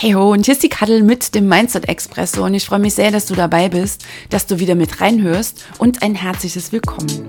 Hey 0.00 0.12
ho, 0.12 0.30
und 0.30 0.44
hier 0.44 0.54
ist 0.54 0.62
die 0.62 0.68
Kaddel 0.68 1.02
mit 1.02 1.34
dem 1.34 1.48
Mindset 1.48 1.88
Expresso 1.88 2.44
und 2.44 2.54
ich 2.54 2.64
freue 2.64 2.78
mich 2.78 2.94
sehr, 2.94 3.10
dass 3.10 3.26
du 3.26 3.34
dabei 3.34 3.68
bist, 3.68 4.06
dass 4.30 4.46
du 4.46 4.60
wieder 4.60 4.76
mit 4.76 5.00
reinhörst 5.00 5.64
und 5.78 6.04
ein 6.04 6.14
herzliches 6.14 6.70
Willkommen. 6.70 7.28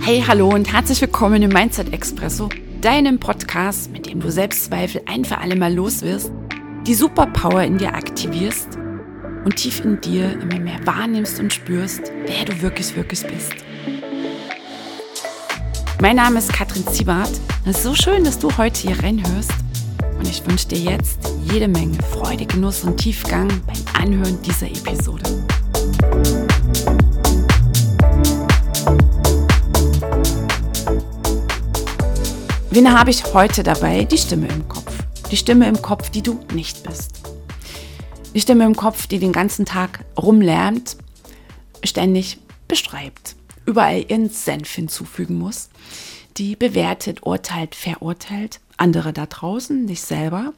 Hey, 0.00 0.24
hallo 0.26 0.48
und 0.48 0.72
herzlich 0.72 1.00
willkommen 1.00 1.40
im 1.40 1.52
Mindset 1.52 1.92
Expresso, 1.92 2.48
deinem 2.80 3.20
Podcast, 3.20 3.92
mit 3.92 4.06
dem 4.06 4.18
du 4.18 4.28
Selbstzweifel 4.28 5.02
ein 5.06 5.24
für 5.24 5.38
alle 5.38 5.54
Mal 5.54 5.72
los 5.72 6.02
wirst, 6.02 6.32
die 6.84 6.94
Superpower 6.94 7.62
in 7.62 7.78
dir 7.78 7.94
aktivierst 7.94 8.70
und 9.44 9.54
tief 9.54 9.84
in 9.84 10.00
dir 10.00 10.32
immer 10.32 10.58
mehr 10.58 10.84
wahrnimmst 10.84 11.38
und 11.38 11.52
spürst, 11.52 12.10
wer 12.26 12.44
du 12.44 12.60
wirklich, 12.60 12.96
wirklich 12.96 13.24
bist. 13.24 13.52
Mein 16.00 16.16
Name 16.16 16.40
ist 16.40 16.52
Katrin 16.52 16.88
Ziebart. 16.88 17.30
Es 17.64 17.76
ist 17.76 17.84
so 17.84 17.94
schön, 17.94 18.24
dass 18.24 18.40
du 18.40 18.50
heute 18.58 18.80
hier 18.80 19.00
reinhörst 19.00 19.52
und 20.24 20.30
ich 20.30 20.46
wünsche 20.46 20.68
dir 20.68 20.78
jetzt 20.78 21.18
jede 21.52 21.68
Menge 21.68 22.02
Freude, 22.02 22.46
Genuss 22.46 22.82
und 22.84 22.96
Tiefgang 22.96 23.48
beim 23.66 24.02
Anhören 24.02 24.40
dieser 24.40 24.66
Episode. 24.66 25.22
Wen 32.70 32.98
habe 32.98 33.10
ich 33.10 33.34
heute 33.34 33.62
dabei? 33.62 34.04
Die 34.04 34.16
Stimme 34.16 34.48
im 34.48 34.66
Kopf. 34.66 34.90
Die 35.30 35.36
Stimme 35.36 35.68
im 35.68 35.80
Kopf, 35.82 36.08
die 36.08 36.22
du 36.22 36.40
nicht 36.54 36.82
bist. 36.84 37.20
Die 38.34 38.40
Stimme 38.40 38.64
im 38.64 38.74
Kopf, 38.74 39.06
die 39.06 39.18
den 39.18 39.32
ganzen 39.32 39.66
Tag 39.66 40.06
rumlärmt, 40.18 40.96
ständig 41.84 42.38
beschreibt, 42.66 43.36
überall 43.66 44.06
ihren 44.08 44.30
Senf 44.30 44.72
hinzufügen 44.72 45.38
muss, 45.38 45.68
die 46.38 46.56
bewertet, 46.56 47.24
urteilt, 47.24 47.74
verurteilt, 47.74 48.60
andere 48.76 49.12
da 49.12 49.26
draußen, 49.26 49.86
dich 49.86 50.02
selber, 50.02 50.52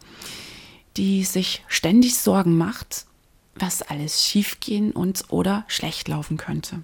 die 0.96 1.24
sich 1.24 1.62
ständig 1.68 2.16
Sorgen 2.16 2.56
macht, 2.56 3.06
was 3.54 3.82
alles 3.82 4.24
schiefgehen 4.24 4.92
und 4.92 5.24
oder 5.28 5.64
schlecht 5.68 6.08
laufen 6.08 6.36
könnte. 6.36 6.82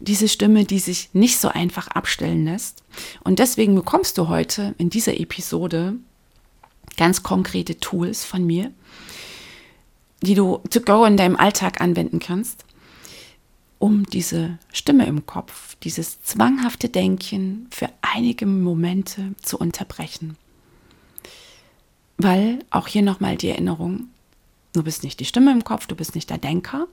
Diese 0.00 0.28
Stimme, 0.28 0.64
die 0.64 0.80
sich 0.80 1.10
nicht 1.12 1.38
so 1.38 1.48
einfach 1.48 1.88
abstellen 1.88 2.44
lässt. 2.44 2.82
Und 3.22 3.38
deswegen 3.38 3.74
bekommst 3.74 4.18
du 4.18 4.28
heute 4.28 4.74
in 4.76 4.90
dieser 4.90 5.18
Episode 5.18 5.94
ganz 6.96 7.22
konkrete 7.22 7.78
Tools 7.78 8.24
von 8.24 8.44
mir, 8.44 8.70
die 10.22 10.34
du 10.34 10.60
to 10.70 10.80
go 10.80 11.04
in 11.04 11.16
deinem 11.16 11.36
Alltag 11.36 11.80
anwenden 11.80 12.18
kannst, 12.18 12.64
um 13.84 14.06
diese 14.06 14.58
Stimme 14.72 15.04
im 15.04 15.26
Kopf, 15.26 15.76
dieses 15.82 16.22
zwanghafte 16.22 16.88
Denken 16.88 17.66
für 17.70 17.90
einige 18.00 18.46
Momente 18.46 19.34
zu 19.42 19.58
unterbrechen. 19.58 20.38
Weil 22.16 22.60
auch 22.70 22.88
hier 22.88 23.02
nochmal 23.02 23.36
die 23.36 23.50
Erinnerung, 23.50 24.08
du 24.72 24.82
bist 24.82 25.04
nicht 25.04 25.20
die 25.20 25.26
Stimme 25.26 25.52
im 25.52 25.64
Kopf, 25.64 25.86
du 25.86 25.94
bist 25.94 26.14
nicht 26.14 26.30
der 26.30 26.38
Denker 26.38 26.86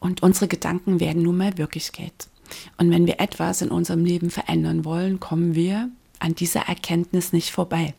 und 0.00 0.22
unsere 0.22 0.48
Gedanken 0.48 1.00
werden 1.00 1.22
nun 1.22 1.38
mal 1.38 1.56
Wirklichkeit. 1.56 2.28
Und 2.76 2.90
wenn 2.90 3.06
wir 3.06 3.18
etwas 3.18 3.62
in 3.62 3.70
unserem 3.70 4.04
Leben 4.04 4.28
verändern 4.28 4.84
wollen, 4.84 5.18
kommen 5.18 5.54
wir 5.54 5.88
an 6.18 6.34
dieser 6.34 6.68
Erkenntnis 6.68 7.32
nicht 7.32 7.52
vorbei. 7.52 7.94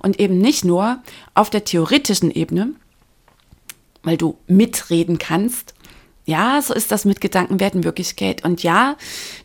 Und 0.00 0.18
eben 0.18 0.38
nicht 0.38 0.64
nur 0.64 1.02
auf 1.34 1.50
der 1.50 1.66
theoretischen 1.66 2.30
Ebene, 2.30 2.72
weil 4.02 4.16
du 4.16 4.38
mitreden 4.46 5.18
kannst 5.18 5.74
ja, 6.26 6.60
so 6.62 6.74
ist 6.74 6.92
das 6.92 7.04
mit 7.04 7.20
Gedanken 7.20 7.60
werden 7.60 7.84
Wirklichkeit. 7.84 8.44
Und 8.44 8.62
ja, 8.62 8.96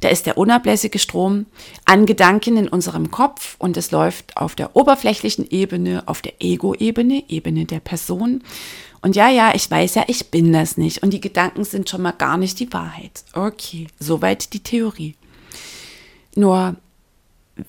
da 0.02 0.10
ist 0.10 0.26
der 0.26 0.38
unablässige 0.38 1.00
Strom 1.00 1.46
an 1.86 2.06
Gedanken 2.06 2.58
in 2.58 2.68
unserem 2.68 3.12
Kopf 3.12 3.56
und 3.60 3.78
es 3.78 3.92
läuft 3.92 4.38
auf 4.38 4.56
der 4.56 4.76
oberflächlichen 4.76 5.50
Ebene, 5.50 6.04
auf 6.06 6.22
der 6.22 6.34
Ego-Ebene, 6.40 7.24
Ebene 7.28 7.66
der 7.66 7.80
Person. 7.80 8.44
Und 9.02 9.16
ja, 9.16 9.30
ja, 9.30 9.54
ich 9.54 9.70
weiß 9.70 9.96
ja, 9.96 10.04
ich 10.08 10.32
bin 10.32 10.52
das 10.52 10.78
nicht. 10.78 11.04
Und 11.04 11.12
die 11.12 11.22
Gedanken 11.22 11.64
sind 11.64 11.90
schon 11.90 12.02
mal 12.02 12.12
gar 12.12 12.38
nicht 12.38 12.60
die 12.60 12.72
Wahrheit. 12.74 13.24
Okay, 13.34 13.88
soweit 14.00 14.54
die 14.54 14.62
Theorie. 14.62 15.16
Nur, 16.36 16.76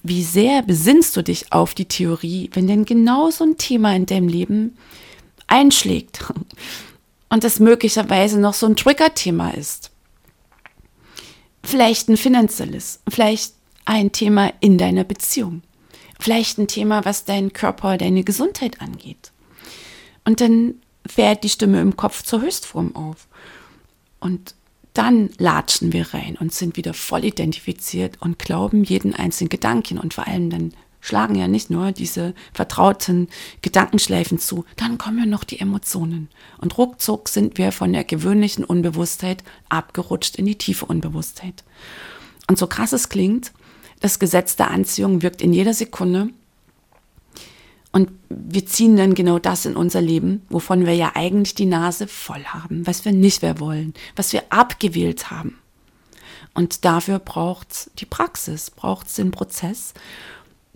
wie 0.02 0.22
sehr 0.22 0.62
besinnst 0.62 1.16
du 1.16 1.22
dich 1.22 1.52
auf 1.52 1.74
die 1.74 1.84
Theorie, 1.84 2.50
wenn 2.54 2.66
denn 2.66 2.84
genau 2.84 3.30
so 3.30 3.44
ein 3.44 3.58
Thema 3.58 3.94
in 3.94 4.06
deinem 4.06 4.28
Leben 4.28 4.76
einschlägt? 5.46 6.24
Und 7.28 7.44
das 7.44 7.60
möglicherweise 7.60 8.40
noch 8.40 8.54
so 8.54 8.66
ein 8.66 8.76
Trigger-Thema 8.76 9.50
ist. 9.50 9.90
Vielleicht 11.62 12.08
ein 12.08 12.16
finanzielles, 12.16 13.00
vielleicht 13.08 13.54
ein 13.84 14.12
Thema 14.12 14.52
in 14.60 14.78
deiner 14.78 15.04
Beziehung, 15.04 15.62
vielleicht 16.20 16.58
ein 16.58 16.68
Thema, 16.68 17.04
was 17.04 17.24
deinen 17.24 17.52
Körper, 17.52 17.96
deine 17.98 18.24
Gesundheit 18.24 18.80
angeht. 18.80 19.32
Und 20.24 20.40
dann 20.40 20.74
fährt 21.06 21.44
die 21.44 21.48
Stimme 21.48 21.80
im 21.80 21.96
Kopf 21.96 22.22
zur 22.22 22.42
Höchstform 22.42 22.94
auf. 22.94 23.28
Und 24.20 24.54
dann 24.92 25.30
latschen 25.38 25.92
wir 25.92 26.14
rein 26.14 26.36
und 26.40 26.54
sind 26.54 26.76
wieder 26.76 26.94
voll 26.94 27.24
identifiziert 27.24 28.20
und 28.20 28.38
glauben 28.38 28.82
jeden 28.82 29.14
einzelnen 29.14 29.50
Gedanken 29.50 29.98
und 29.98 30.14
vor 30.14 30.26
allem 30.26 30.50
dann 30.50 30.72
schlagen 31.06 31.36
ja 31.36 31.46
nicht 31.46 31.70
nur 31.70 31.92
diese 31.92 32.34
vertrauten 32.52 33.28
Gedankenschleifen 33.62 34.40
zu, 34.40 34.64
dann 34.74 34.98
kommen 34.98 35.18
ja 35.18 35.26
noch 35.26 35.44
die 35.44 35.60
Emotionen. 35.60 36.28
Und 36.58 36.76
ruckzuck 36.78 37.28
sind 37.28 37.58
wir 37.58 37.70
von 37.70 37.92
der 37.92 38.02
gewöhnlichen 38.02 38.64
Unbewusstheit 38.64 39.44
abgerutscht 39.68 40.34
in 40.34 40.46
die 40.46 40.58
tiefe 40.58 40.84
Unbewusstheit. 40.84 41.62
Und 42.48 42.58
so 42.58 42.66
krass 42.66 42.92
es 42.92 43.08
klingt, 43.08 43.52
das 44.00 44.18
Gesetz 44.18 44.56
der 44.56 44.72
Anziehung 44.72 45.22
wirkt 45.22 45.42
in 45.42 45.52
jeder 45.52 45.74
Sekunde. 45.74 46.28
Und 47.92 48.10
wir 48.28 48.66
ziehen 48.66 48.96
dann 48.96 49.14
genau 49.14 49.38
das 49.38 49.64
in 49.64 49.76
unser 49.76 50.00
Leben, 50.00 50.42
wovon 50.48 50.86
wir 50.86 50.94
ja 50.94 51.12
eigentlich 51.14 51.54
die 51.54 51.66
Nase 51.66 52.08
voll 52.08 52.44
haben, 52.44 52.84
was 52.84 53.04
wir 53.04 53.12
nicht 53.12 53.42
mehr 53.42 53.60
wollen, 53.60 53.94
was 54.16 54.32
wir 54.32 54.42
abgewählt 54.50 55.30
haben. 55.30 55.58
Und 56.52 56.84
dafür 56.84 57.20
braucht 57.20 57.70
es 57.70 57.90
die 57.98 58.06
Praxis, 58.06 58.70
braucht 58.70 59.06
es 59.06 59.14
den 59.14 59.30
Prozess 59.30 59.94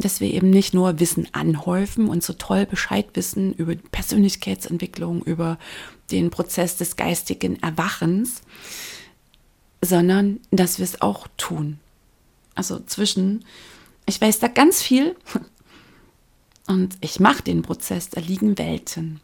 dass 0.01 0.21
wir 0.21 0.33
eben 0.33 0.51
nicht 0.51 0.75
nur 0.75 0.99
Wissen 0.99 1.29
anhäufen 1.33 2.09
und 2.09 2.23
so 2.23 2.33
toll 2.33 2.67
Bescheid 2.67 3.07
wissen 3.15 3.53
über 3.55 3.75
Persönlichkeitsentwicklung, 3.77 5.23
über 5.23 5.59
den 6.11 6.31
Prozess 6.31 6.77
des 6.77 6.97
geistigen 6.97 7.63
Erwachens, 7.63 8.43
sondern 9.83 10.41
dass 10.51 10.79
wir 10.79 10.85
es 10.85 11.01
auch 11.01 11.29
tun. 11.37 11.79
Also 12.55 12.81
zwischen, 12.81 13.45
ich 14.07 14.21
weiß 14.21 14.39
da 14.39 14.49
ganz 14.49 14.83
viel 14.83 15.17
und 16.67 16.97
ich 17.01 17.21
mache 17.21 17.43
den 17.43 17.63
Prozess, 17.63 18.09
da 18.11 18.21
liegen 18.21 18.59
Welten. 18.59 19.21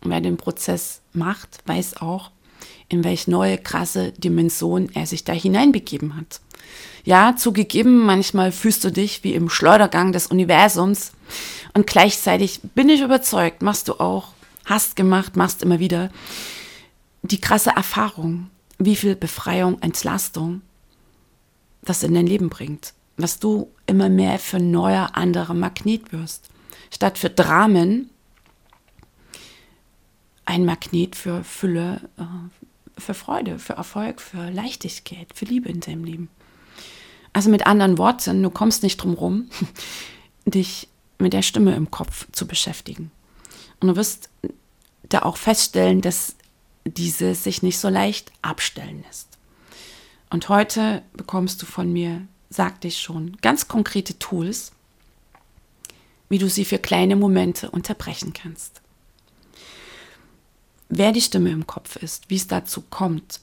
Und 0.00 0.10
wer 0.10 0.20
den 0.20 0.36
Prozess 0.36 1.00
macht, 1.12 1.66
weiß 1.66 1.98
auch, 1.98 2.30
in 2.88 3.04
welche 3.04 3.30
neue 3.30 3.58
krasse 3.58 4.12
Dimension 4.12 4.88
er 4.94 5.06
sich 5.06 5.24
da 5.24 5.32
hineinbegeben 5.32 6.16
hat. 6.16 6.40
Ja, 7.04 7.36
zugegeben, 7.36 8.04
manchmal 8.04 8.52
fühlst 8.52 8.84
du 8.84 8.90
dich 8.90 9.24
wie 9.24 9.34
im 9.34 9.48
Schleudergang 9.48 10.12
des 10.12 10.26
Universums 10.26 11.12
und 11.74 11.86
gleichzeitig 11.86 12.60
bin 12.74 12.88
ich 12.88 13.00
überzeugt, 13.00 13.62
machst 13.62 13.88
du 13.88 13.94
auch, 13.94 14.32
hast 14.64 14.96
gemacht, 14.96 15.36
machst 15.36 15.62
immer 15.62 15.78
wieder 15.78 16.10
die 17.22 17.40
krasse 17.40 17.70
Erfahrung, 17.70 18.50
wie 18.78 18.96
viel 18.96 19.16
Befreiung, 19.16 19.80
Entlastung 19.80 20.62
das 21.82 22.02
in 22.02 22.14
dein 22.14 22.26
Leben 22.26 22.48
bringt, 22.48 22.92
was 23.16 23.38
du 23.38 23.70
immer 23.86 24.08
mehr 24.08 24.38
für 24.38 24.60
neuer, 24.60 25.10
anderer 25.14 25.54
Magnet 25.54 26.12
wirst. 26.12 26.48
Statt 26.90 27.18
für 27.18 27.30
Dramen 27.30 28.10
ein 30.44 30.64
Magnet 30.64 31.14
für 31.14 31.44
Fülle, 31.44 32.00
äh, 32.16 32.22
für 32.98 33.14
Freude, 33.14 33.58
für 33.58 33.74
Erfolg, 33.74 34.20
für 34.20 34.50
Leichtigkeit, 34.50 35.28
für 35.34 35.44
Liebe 35.44 35.68
in 35.68 35.80
deinem 35.80 36.04
Leben. 36.04 36.28
Also 37.32 37.50
mit 37.50 37.66
anderen 37.66 37.98
Worten, 37.98 38.42
du 38.42 38.50
kommst 38.50 38.82
nicht 38.82 38.96
drum 38.98 39.14
rum, 39.14 39.50
dich 40.46 40.88
mit 41.18 41.32
der 41.32 41.42
Stimme 41.42 41.74
im 41.74 41.90
Kopf 41.90 42.26
zu 42.32 42.46
beschäftigen. 42.46 43.10
Und 43.80 43.88
du 43.88 43.96
wirst 43.96 44.30
da 45.08 45.22
auch 45.22 45.36
feststellen, 45.36 46.00
dass 46.00 46.36
diese 46.84 47.34
sich 47.34 47.62
nicht 47.62 47.78
so 47.78 47.88
leicht 47.88 48.32
abstellen 48.42 49.04
lässt. 49.06 49.28
Und 50.30 50.48
heute 50.48 51.02
bekommst 51.14 51.62
du 51.62 51.66
von 51.66 51.92
mir, 51.92 52.26
sagte 52.50 52.88
ich 52.88 52.98
schon, 52.98 53.36
ganz 53.40 53.68
konkrete 53.68 54.18
Tools, 54.18 54.72
wie 56.28 56.38
du 56.38 56.48
sie 56.48 56.64
für 56.64 56.78
kleine 56.78 57.16
Momente 57.16 57.70
unterbrechen 57.70 58.32
kannst 58.32 58.82
wer 60.88 61.12
die 61.12 61.20
Stimme 61.20 61.50
im 61.50 61.66
Kopf 61.66 61.96
ist, 61.96 62.30
wie 62.30 62.36
es 62.36 62.46
dazu 62.46 62.82
kommt, 62.82 63.40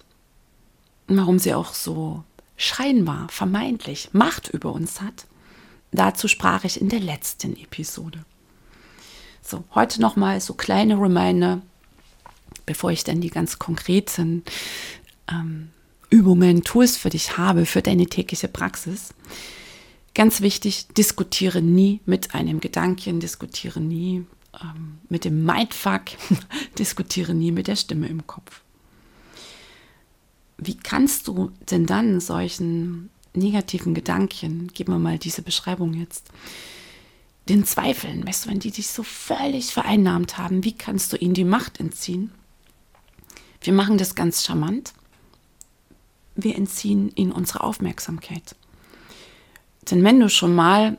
warum 1.07 1.39
sie 1.39 1.53
auch 1.53 1.73
so 1.73 2.23
scheinbar, 2.57 3.27
vermeintlich 3.29 4.09
Macht 4.13 4.49
über 4.49 4.71
uns 4.71 5.01
hat, 5.01 5.25
dazu 5.91 6.27
sprach 6.27 6.63
ich 6.63 6.79
in 6.79 6.89
der 6.89 6.99
letzten 6.99 7.55
Episode. 7.57 8.25
So, 9.41 9.63
heute 9.75 10.01
nochmal 10.01 10.41
so 10.41 10.53
kleine 10.53 10.99
Reminder, 10.99 11.61
bevor 12.65 12.91
ich 12.91 13.03
dann 13.03 13.21
die 13.21 13.29
ganz 13.29 13.59
konkreten 13.59 14.43
ähm, 15.29 15.69
Übungen, 16.09 16.63
Tools 16.63 16.97
für 16.97 17.09
dich 17.09 17.37
habe, 17.37 17.65
für 17.65 17.81
deine 17.81 18.07
tägliche 18.07 18.47
Praxis. 18.47 19.13
Ganz 20.15 20.41
wichtig, 20.41 20.87
diskutiere 20.97 21.61
nie 21.61 21.99
mit 22.05 22.33
einem 22.33 22.59
Gedanken, 22.59 23.19
diskutiere 23.19 23.81
nie 23.81 24.25
ähm, 24.61 24.99
mit 25.09 25.25
dem 25.25 25.43
Mindfuck, 25.45 26.03
diskutiere 26.79 27.33
nie 27.33 27.51
mit 27.51 27.67
der 27.67 27.75
Stimme 27.75 28.07
im 28.07 28.25
Kopf. 28.27 28.61
Wie 30.57 30.77
kannst 30.77 31.27
du 31.27 31.51
denn 31.69 31.85
dann 31.85 32.19
solchen 32.19 33.09
negativen 33.33 33.93
Gedanken, 33.93 34.69
geben 34.73 34.93
wir 34.93 34.99
mal 34.99 35.19
diese 35.19 35.41
Beschreibung 35.41 35.93
jetzt, 35.93 36.31
den 37.49 37.65
Zweifeln, 37.65 38.25
weißt 38.25 38.45
du, 38.45 38.49
wenn 38.49 38.59
die 38.59 38.71
dich 38.71 38.87
so 38.87 39.03
völlig 39.03 39.71
vereinnahmt 39.71 40.37
haben, 40.37 40.63
wie 40.63 40.73
kannst 40.73 41.13
du 41.13 41.17
ihnen 41.17 41.35
die 41.35 41.43
Macht 41.43 41.79
entziehen? 41.79 42.31
Wir 43.61 43.73
machen 43.73 43.97
das 43.97 44.15
ganz 44.15 44.43
charmant. 44.43 44.93
Wir 46.35 46.55
entziehen 46.55 47.11
ihnen 47.15 47.31
unsere 47.31 47.61
Aufmerksamkeit. 47.61 48.55
Denn 49.89 50.03
wenn 50.03 50.19
du 50.19 50.29
schon 50.29 50.55
mal 50.55 50.97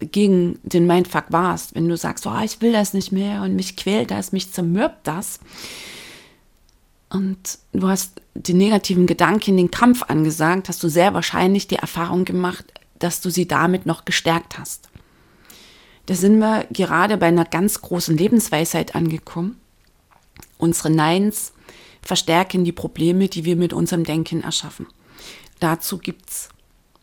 gegen 0.00 0.58
den 0.62 0.86
Mindfuck 0.86 1.26
warst, 1.30 1.74
wenn 1.74 1.88
du 1.88 1.96
sagst, 1.96 2.26
oh, 2.26 2.40
ich 2.44 2.60
will 2.60 2.72
das 2.72 2.92
nicht 2.92 3.12
mehr 3.12 3.42
und 3.42 3.56
mich 3.56 3.76
quält 3.76 4.10
das, 4.10 4.32
mich 4.32 4.52
zermürbt 4.52 5.06
das, 5.06 5.40
und 7.08 7.58
du 7.72 7.88
hast 7.88 8.20
den 8.34 8.58
negativen 8.58 9.06
Gedanken, 9.06 9.56
den 9.56 9.70
Kampf 9.70 10.02
angesagt, 10.02 10.68
hast 10.68 10.82
du 10.82 10.88
sehr 10.88 11.14
wahrscheinlich 11.14 11.68
die 11.68 11.76
Erfahrung 11.76 12.24
gemacht, 12.24 12.64
dass 12.98 13.20
du 13.20 13.30
sie 13.30 13.46
damit 13.46 13.86
noch 13.86 14.04
gestärkt 14.04 14.58
hast. 14.58 14.88
Da 16.06 16.14
sind 16.14 16.38
wir 16.38 16.66
gerade 16.70 17.16
bei 17.16 17.26
einer 17.26 17.44
ganz 17.44 17.80
großen 17.80 18.16
Lebensweisheit 18.16 18.94
angekommen. 18.94 19.60
Unsere 20.58 20.90
Neins 20.90 21.52
verstärken 22.02 22.64
die 22.64 22.72
Probleme, 22.72 23.28
die 23.28 23.44
wir 23.44 23.56
mit 23.56 23.72
unserem 23.72 24.04
Denken 24.04 24.42
erschaffen. 24.42 24.86
Dazu 25.58 25.98
gibt 25.98 26.30
es 26.30 26.48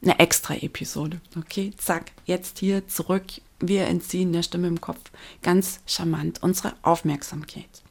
eine 0.04 0.20
extra 0.20 0.56
Episode. 0.56 1.22
Okay, 1.38 1.72
zack, 1.78 2.12
jetzt 2.26 2.60
hier 2.60 2.88
zurück. 2.88 3.24
Wir 3.60 3.88
entziehen 3.88 4.34
der 4.34 4.44
Stimme 4.44 4.68
im 4.68 4.82
Kopf 4.82 5.00
ganz 5.42 5.80
charmant 5.86 6.44
unsere 6.44 6.74
Aufmerksamkeit. 6.82 7.84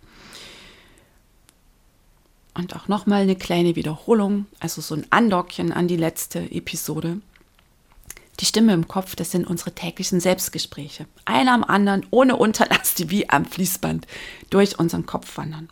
Und 2.55 2.77
auch 2.77 2.87
nochmal 2.87 3.23
eine 3.23 3.37
kleine 3.37 3.77
Wiederholung, 3.77 4.47
also 4.61 4.83
so 4.83 4.95
ein 4.95 5.07
Andockchen 5.09 5.73
an 5.73 5.89
die 5.89 5.97
letzte 5.97 6.51
Episode. 6.51 7.21
Die 8.41 8.47
Stimme 8.47 8.75
im 8.75 8.89
Kopf, 8.89 9.17
das 9.17 9.31
sind 9.31 9.47
unsere 9.47 9.73
täglichen 9.73 10.21
Selbstgespräche. 10.21 11.07
Einer 11.25 11.55
am 11.55 11.65
anderen, 11.65 12.07
ohne 12.11 12.37
Unterlass, 12.37 12.95
die 12.99 13.09
wie 13.09 13.31
am 13.31 13.47
Fließband 13.47 14.07
durch 14.51 14.79
unseren 14.79 15.07
Kopf 15.07 15.39
wandern. 15.39 15.71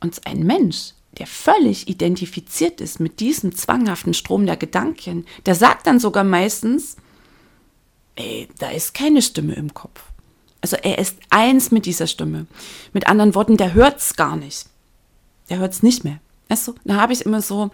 Und 0.00 0.26
ein 0.26 0.40
Mensch, 0.40 0.92
der 1.18 1.26
völlig 1.26 1.88
identifiziert 1.88 2.80
ist 2.80 3.00
mit 3.00 3.20
diesem 3.20 3.54
zwanghaften 3.54 4.14
Strom 4.14 4.46
der 4.46 4.56
Gedanken, 4.56 5.26
der 5.46 5.54
sagt 5.54 5.86
dann 5.86 5.98
sogar 5.98 6.24
meistens, 6.24 6.96
ey, 8.16 8.48
da 8.58 8.70
ist 8.70 8.94
keine 8.94 9.22
Stimme 9.22 9.54
im 9.54 9.72
Kopf. 9.72 10.02
Also 10.60 10.76
er 10.76 10.98
ist 10.98 11.18
eins 11.30 11.70
mit 11.70 11.86
dieser 11.86 12.06
Stimme. 12.06 12.46
Mit 12.92 13.06
anderen 13.06 13.34
Worten, 13.34 13.56
der 13.56 13.74
hört 13.74 13.98
es 13.98 14.16
gar 14.16 14.36
nicht. 14.36 14.66
Der 15.48 15.58
hört 15.58 15.72
es 15.72 15.82
nicht 15.82 16.04
mehr. 16.04 16.18
Weißt 16.48 16.68
du, 16.68 16.74
da 16.84 16.96
habe 16.96 17.12
ich 17.12 17.24
immer 17.24 17.40
so 17.40 17.70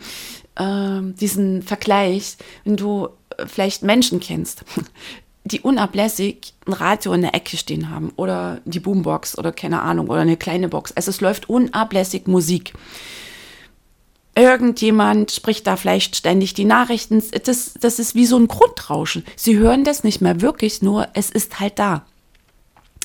äh, 0.56 1.00
diesen 1.02 1.62
Vergleich, 1.62 2.36
wenn 2.64 2.76
du 2.76 3.08
äh, 3.36 3.46
vielleicht 3.46 3.82
Menschen 3.82 4.20
kennst, 4.20 4.64
die 5.44 5.60
unablässig 5.60 6.54
ein 6.66 6.72
Radio 6.72 7.12
in 7.12 7.22
der 7.22 7.34
Ecke 7.34 7.56
stehen 7.56 7.90
haben 7.90 8.12
oder 8.16 8.60
die 8.64 8.80
Boombox 8.80 9.36
oder 9.38 9.52
keine 9.52 9.82
Ahnung 9.82 10.08
oder 10.08 10.20
eine 10.20 10.36
kleine 10.36 10.68
Box. 10.68 10.92
Also 10.92 11.10
es 11.10 11.20
läuft 11.20 11.48
unablässig 11.48 12.26
Musik. 12.26 12.74
Irgendjemand 14.34 15.30
spricht 15.30 15.66
da 15.66 15.76
vielleicht 15.76 16.16
ständig 16.16 16.54
die 16.54 16.64
Nachrichten. 16.64 17.22
Das, 17.44 17.74
das 17.78 17.98
ist 17.98 18.14
wie 18.14 18.24
so 18.24 18.38
ein 18.38 18.48
Grundrauschen. 18.48 19.24
Sie 19.36 19.58
hören 19.58 19.84
das 19.84 20.04
nicht 20.04 20.22
mehr 20.22 20.40
wirklich, 20.40 20.80
nur 20.80 21.08
es 21.12 21.30
ist 21.30 21.60
halt 21.60 21.78
da. 21.78 22.06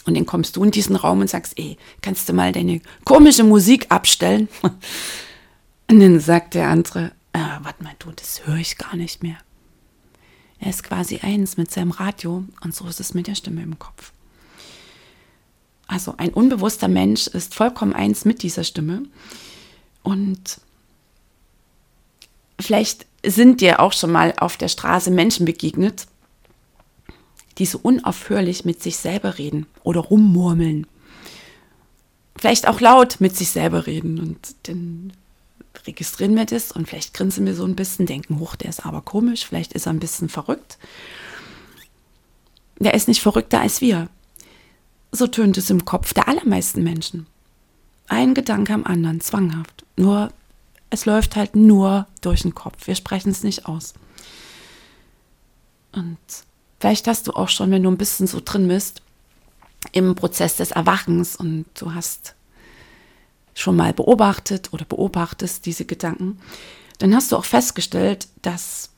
Und 0.06 0.16
dann 0.16 0.26
kommst 0.26 0.56
du 0.56 0.64
in 0.64 0.72
diesen 0.72 0.96
Raum 0.96 1.20
und 1.20 1.30
sagst, 1.30 1.60
ey, 1.60 1.78
kannst 2.02 2.30
du 2.30 2.34
mal 2.34 2.54
deine 2.54 2.82
komische 3.04 3.44
Musik 3.44 3.88
abstellen? 3.90 4.48
Und 5.90 6.00
dann 6.02 6.20
sagt 6.20 6.54
der 6.54 6.68
andere, 6.68 7.12
äh, 7.32 7.40
warte 7.62 7.84
mal, 7.84 7.94
du, 8.00 8.12
das 8.12 8.46
höre 8.46 8.58
ich 8.58 8.78
gar 8.78 8.96
nicht 8.96 9.24
mehr. 9.24 9.38
Er 10.60 10.70
ist 10.70 10.84
quasi 10.84 11.20
eins 11.22 11.58
mit 11.58 11.72
seinem 11.72 11.92
Radio 11.92 12.44
und 12.62 12.76
so 12.76 12.88
ist 12.88 13.00
es 13.00 13.14
mit 13.14 13.28
der 13.28 13.36
Stimme 13.36 13.62
im 13.62 13.78
Kopf. 13.78 14.12
Also 15.88 16.16
ein 16.18 16.34
unbewusster 16.34 16.88
Mensch 16.88 17.28
ist 17.28 17.54
vollkommen 17.56 17.94
eins 17.94 18.26
mit 18.26 18.44
dieser 18.44 18.64
Stimme. 18.64 19.04
Und 20.04 20.60
vielleicht 22.59 23.06
sind 23.25 23.62
dir 23.62 23.80
auch 23.80 23.94
schon 23.94 24.12
mal 24.12 24.33
auf 24.38 24.57
der 24.57 24.68
Straße 24.68 25.12
Menschen 25.12 25.45
begegnet, 25.45 26.07
die 27.57 27.65
so 27.65 27.80
unaufhörlich 27.81 28.65
mit 28.65 28.81
sich 28.81 28.98
selber 28.98 29.38
reden 29.38 29.65
oder 29.83 30.01
rummurmeln. 30.01 30.88
Vielleicht 32.38 32.68
auch 32.68 32.80
laut 32.80 33.18
mit 33.19 33.36
sich 33.36 33.50
selber 33.50 33.88
reden 33.88 34.19
und 34.19 34.56
dann 34.63 35.13
registrieren 35.86 36.36
wir 36.36 36.45
das 36.45 36.71
und 36.71 36.88
vielleicht 36.88 37.13
grinsen 37.13 37.45
wir 37.45 37.56
so 37.56 37.65
ein 37.65 37.75
bisschen, 37.75 38.06
denken, 38.06 38.39
hoch, 38.39 38.56
der 38.56 38.69
ist 38.69 38.86
aber 38.86 39.01
komisch, 39.01 39.45
vielleicht 39.45 39.74
ist 39.74 39.88
er 39.88 39.94
ein 39.94 40.00
bisschen 40.00 40.30
verrückt. 40.30 40.77
Der 42.80 42.94
ist 42.94 43.07
nicht 43.07 43.21
verrückter 43.21 43.62
als 43.62 43.81
wir. 43.81 44.09
So 45.12 45.25
tönt 45.25 45.57
es 45.57 45.69
im 45.69 45.86
Kopf 45.86 46.13
der 46.13 46.27
allermeisten 46.27 46.83
Menschen. 46.83 47.25
Ein 48.07 48.33
Gedanke 48.33 48.74
am 48.74 48.83
anderen, 48.83 49.19
zwanghaft. 49.19 49.86
Nur, 49.95 50.31
es 50.89 51.06
läuft 51.06 51.36
halt 51.36 51.56
nur 51.56 52.07
durch 52.22 52.42
den 52.42 52.56
Kopf. 52.56 52.88
Wir 52.88 52.95
sprechen 52.95 53.31
es 53.31 53.44
nicht 53.44 53.66
aus. 53.66 53.94
Und 55.92 56.18
Vielleicht 56.80 57.07
hast 57.07 57.28
du 57.28 57.31
auch 57.34 57.50
schon, 57.50 57.72
wenn 57.72 57.84
du 57.84 57.89
ein 57.89 57.98
bisschen 57.98 58.28
so 58.28 58.39
drin 58.44 58.68
bist, 58.68 59.01
im 59.92 60.16
Prozess 60.16 60.57
des 60.57 60.72
Erwachens 60.72 61.36
und 61.36 61.66
du 61.75 61.94
hast 61.94 62.36
schon 63.56 63.75
mal 63.75 63.94
beobachtet 63.94 64.74
oder 64.74 64.86
beobachtest 64.86 65.66
diese 65.66 65.86
Gedanken, 65.86 66.39
dann 67.00 67.16
hast 67.16 67.31
du 67.31 67.38
auch 67.38 67.45
festgestellt, 67.45 68.28
dass 68.42 68.90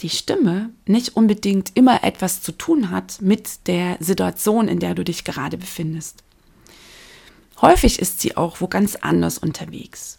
die 0.00 0.10
Stimme 0.10 0.70
nicht 0.86 1.16
unbedingt 1.16 1.72
immer 1.74 2.04
etwas 2.04 2.42
zu 2.42 2.52
tun 2.52 2.90
hat 2.90 3.20
mit 3.20 3.66
der 3.66 3.96
Situation, 4.00 4.68
in 4.68 4.78
der 4.78 4.94
du 4.94 5.04
dich 5.04 5.24
gerade 5.24 5.56
befindest. 5.56 6.22
Häufig 7.60 7.98
ist 7.98 8.20
sie 8.20 8.36
auch 8.36 8.60
wo 8.60 8.68
ganz 8.68 8.96
anders 8.96 9.38
unterwegs. 9.38 10.18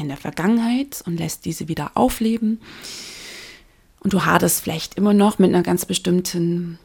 In 0.00 0.08
der 0.08 0.16
Vergangenheit 0.16 1.02
und 1.06 1.18
lässt 1.18 1.44
diese 1.44 1.68
wieder 1.68 1.92
aufleben 1.94 2.60
und 4.00 4.14
du 4.14 4.24
haderst 4.24 4.62
vielleicht 4.62 4.94
immer 4.94 5.12
noch 5.12 5.38
mit 5.38 5.50
einer 5.50 5.62
ganz 5.62 5.84
bestimmten 5.84 6.78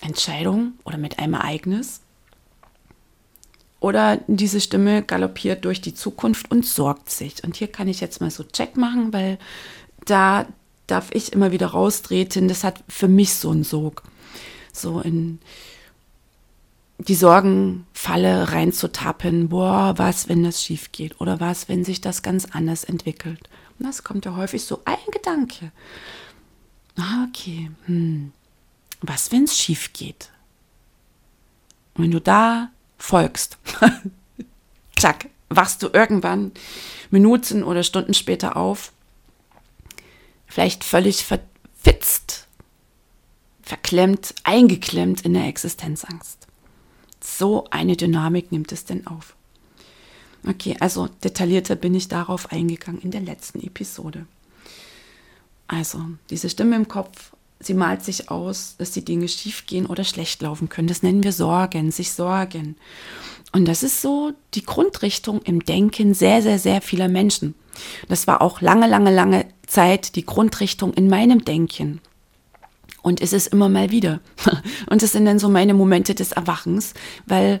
Entscheidung 0.00 0.74
oder 0.84 0.98
mit 0.98 1.18
einem 1.18 1.34
Ereignis. 1.34 2.00
Oder 3.80 4.20
diese 4.26 4.60
Stimme 4.60 5.02
galoppiert 5.02 5.64
durch 5.64 5.80
die 5.80 5.94
Zukunft 5.94 6.50
und 6.50 6.64
sorgt 6.64 7.10
sich. 7.10 7.42
Und 7.42 7.56
hier 7.56 7.68
kann 7.68 7.88
ich 7.88 8.00
jetzt 8.00 8.20
mal 8.20 8.30
so 8.30 8.44
Check 8.44 8.76
machen, 8.76 9.12
weil 9.12 9.38
da 10.04 10.46
darf 10.86 11.08
ich 11.12 11.32
immer 11.32 11.50
wieder 11.50 11.68
raustreten. 11.68 12.46
Das 12.46 12.62
hat 12.62 12.84
für 12.88 13.08
mich 13.08 13.34
so 13.34 13.50
einen 13.50 13.64
Sog. 13.64 14.02
So 14.72 15.00
in 15.00 15.40
die 17.08 17.14
Sorgenfalle 17.14 18.52
reinzutappen. 18.52 19.48
Boah, 19.48 19.94
was, 19.96 20.28
wenn 20.28 20.44
das 20.44 20.62
schief 20.62 20.92
geht? 20.92 21.20
Oder 21.20 21.40
was, 21.40 21.68
wenn 21.68 21.84
sich 21.84 22.00
das 22.00 22.22
ganz 22.22 22.46
anders 22.46 22.84
entwickelt? 22.84 23.48
Das 23.78 24.04
kommt 24.04 24.26
ja 24.26 24.36
häufig 24.36 24.64
so 24.64 24.82
ein 24.84 24.98
Gedanke. 25.10 25.72
Ah, 26.98 27.26
okay, 27.28 27.70
hm. 27.86 28.32
was, 29.00 29.32
wenn 29.32 29.44
es 29.44 29.58
schief 29.58 29.92
geht? 29.94 30.30
Und 31.94 32.04
wenn 32.04 32.10
du 32.10 32.20
da 32.20 32.70
folgst, 32.98 33.56
zack, 34.98 35.30
wachst 35.48 35.82
du 35.82 35.88
irgendwann 35.90 36.52
Minuten 37.10 37.64
oder 37.64 37.82
Stunden 37.82 38.12
später 38.12 38.56
auf, 38.56 38.92
vielleicht 40.46 40.84
völlig 40.84 41.24
verfitzt, 41.24 42.48
verklemmt, 43.62 44.34
eingeklemmt 44.44 45.22
in 45.22 45.32
der 45.32 45.46
Existenzangst. 45.46 46.49
So 47.22 47.66
eine 47.70 47.96
Dynamik 47.96 48.52
nimmt 48.52 48.72
es 48.72 48.84
denn 48.84 49.06
auf. 49.06 49.34
Okay, 50.46 50.76
also 50.80 51.08
detaillierter 51.22 51.76
bin 51.76 51.94
ich 51.94 52.08
darauf 52.08 52.50
eingegangen 52.50 53.02
in 53.02 53.10
der 53.10 53.20
letzten 53.20 53.60
Episode. 53.60 54.26
Also, 55.68 56.02
diese 56.30 56.48
Stimme 56.48 56.76
im 56.76 56.88
Kopf, 56.88 57.32
sie 57.60 57.74
malt 57.74 58.02
sich 58.02 58.30
aus, 58.30 58.74
dass 58.78 58.90
die 58.90 59.04
Dinge 59.04 59.28
schief 59.28 59.66
gehen 59.66 59.86
oder 59.86 60.02
schlecht 60.02 60.42
laufen 60.42 60.68
können. 60.68 60.88
Das 60.88 61.02
nennen 61.02 61.22
wir 61.22 61.32
Sorgen, 61.32 61.90
sich 61.90 62.12
sorgen. 62.12 62.76
Und 63.52 63.66
das 63.66 63.82
ist 63.82 64.00
so 64.00 64.32
die 64.54 64.64
Grundrichtung 64.64 65.42
im 65.42 65.60
Denken 65.64 66.14
sehr, 66.14 66.42
sehr, 66.42 66.58
sehr 66.58 66.80
vieler 66.80 67.08
Menschen. 67.08 67.54
Das 68.08 68.26
war 68.26 68.40
auch 68.40 68.60
lange, 68.60 68.88
lange, 68.88 69.14
lange 69.14 69.46
Zeit 69.66 70.16
die 70.16 70.24
Grundrichtung 70.24 70.94
in 70.94 71.08
meinem 71.08 71.44
Denken. 71.44 72.00
Und 73.02 73.20
es 73.20 73.32
ist 73.32 73.48
immer 73.48 73.68
mal 73.68 73.90
wieder. 73.90 74.20
Und 74.90 75.02
es 75.02 75.12
sind 75.12 75.24
dann 75.24 75.38
so 75.38 75.48
meine 75.48 75.74
Momente 75.74 76.14
des 76.14 76.32
Erwachens, 76.32 76.94
weil 77.26 77.60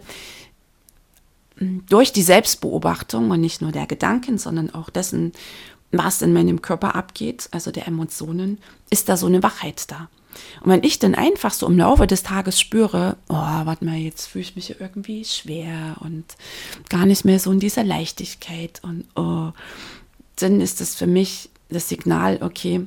durch 1.88 2.12
die 2.12 2.22
Selbstbeobachtung 2.22 3.30
und 3.30 3.40
nicht 3.40 3.60
nur 3.60 3.70
der 3.70 3.86
Gedanken, 3.86 4.38
sondern 4.38 4.74
auch 4.74 4.88
dessen, 4.88 5.32
was 5.92 6.22
in 6.22 6.32
meinem 6.32 6.62
Körper 6.62 6.94
abgeht, 6.94 7.48
also 7.50 7.70
der 7.70 7.86
Emotionen, 7.86 8.58
ist 8.88 9.08
da 9.08 9.16
so 9.16 9.26
eine 9.26 9.42
Wachheit 9.42 9.90
da. 9.90 10.08
Und 10.62 10.70
wenn 10.70 10.84
ich 10.84 10.98
dann 10.98 11.14
einfach 11.14 11.52
so 11.52 11.66
im 11.66 11.76
Laufe 11.76 12.06
des 12.06 12.22
Tages 12.22 12.58
spüre, 12.58 13.16
oh, 13.28 13.34
warte 13.34 13.84
mal, 13.84 13.96
jetzt 13.96 14.26
fühle 14.26 14.42
ich 14.42 14.56
mich 14.56 14.80
irgendwie 14.80 15.24
schwer 15.24 15.96
und 16.00 16.24
gar 16.88 17.04
nicht 17.04 17.24
mehr 17.24 17.38
so 17.38 17.50
in 17.50 17.60
dieser 17.60 17.84
Leichtigkeit 17.84 18.80
und 18.82 19.04
oh, 19.16 19.50
dann 20.36 20.60
ist 20.60 20.80
das 20.80 20.94
für 20.94 21.08
mich 21.08 21.50
das 21.68 21.88
Signal, 21.88 22.38
okay, 22.42 22.86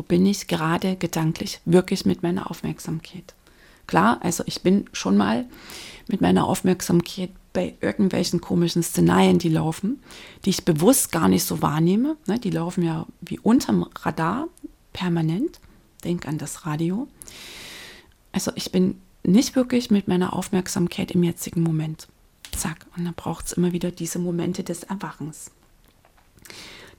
wo 0.00 0.02
bin 0.02 0.24
ich 0.24 0.46
gerade 0.46 0.96
gedanklich 0.96 1.60
wirklich 1.66 2.06
mit 2.06 2.22
meiner 2.22 2.50
Aufmerksamkeit? 2.50 3.34
Klar, 3.86 4.18
also 4.22 4.42
ich 4.46 4.62
bin 4.62 4.88
schon 4.94 5.14
mal 5.14 5.44
mit 6.08 6.22
meiner 6.22 6.46
Aufmerksamkeit 6.46 7.28
bei 7.52 7.74
irgendwelchen 7.82 8.40
komischen 8.40 8.82
Szenarien, 8.82 9.38
die 9.38 9.50
laufen, 9.50 10.02
die 10.46 10.50
ich 10.50 10.64
bewusst 10.64 11.12
gar 11.12 11.28
nicht 11.28 11.44
so 11.44 11.60
wahrnehme. 11.60 12.16
Ne, 12.26 12.38
die 12.38 12.48
laufen 12.48 12.82
ja 12.82 13.04
wie 13.20 13.38
unterm 13.40 13.82
Radar 13.94 14.48
permanent. 14.94 15.60
Denk 16.02 16.26
an 16.26 16.38
das 16.38 16.64
Radio. 16.64 17.06
Also 18.32 18.52
ich 18.54 18.72
bin 18.72 19.02
nicht 19.22 19.54
wirklich 19.54 19.90
mit 19.90 20.08
meiner 20.08 20.32
Aufmerksamkeit 20.32 21.10
im 21.10 21.24
jetzigen 21.24 21.62
Moment. 21.62 22.08
Zack. 22.56 22.86
Und 22.96 23.04
dann 23.04 23.12
braucht 23.12 23.44
es 23.48 23.52
immer 23.52 23.72
wieder 23.72 23.90
diese 23.90 24.18
Momente 24.18 24.64
des 24.64 24.82
Erwachens. 24.82 25.50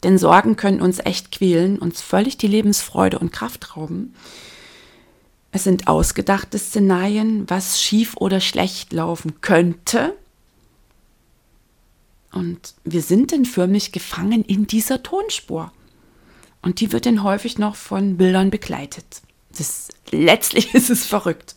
Denn 0.03 0.17
Sorgen 0.17 0.55
können 0.55 0.81
uns 0.81 0.99
echt 0.99 1.31
quälen, 1.31 1.77
uns 1.77 2.01
völlig 2.01 2.37
die 2.37 2.47
Lebensfreude 2.47 3.19
und 3.19 3.31
Kraft 3.31 3.75
rauben. 3.75 4.15
Es 5.51 5.63
sind 5.65 5.87
ausgedachte 5.87 6.57
Szenarien, 6.57 7.49
was 7.49 7.81
schief 7.81 8.15
oder 8.17 8.39
schlecht 8.39 8.93
laufen 8.93 9.41
könnte. 9.41 10.15
Und 12.31 12.73
wir 12.83 13.01
sind 13.01 13.31
dann 13.31 13.45
förmlich 13.45 13.91
gefangen 13.91 14.43
in 14.45 14.65
dieser 14.65 15.03
Tonspur. 15.03 15.71
Und 16.61 16.79
die 16.79 16.91
wird 16.91 17.05
dann 17.05 17.23
häufig 17.23 17.57
noch 17.57 17.75
von 17.75 18.17
Bildern 18.17 18.49
begleitet. 18.49 19.21
Das, 19.57 19.89
letztlich 20.11 20.73
ist 20.73 20.89
es 20.89 21.05
verrückt. 21.05 21.55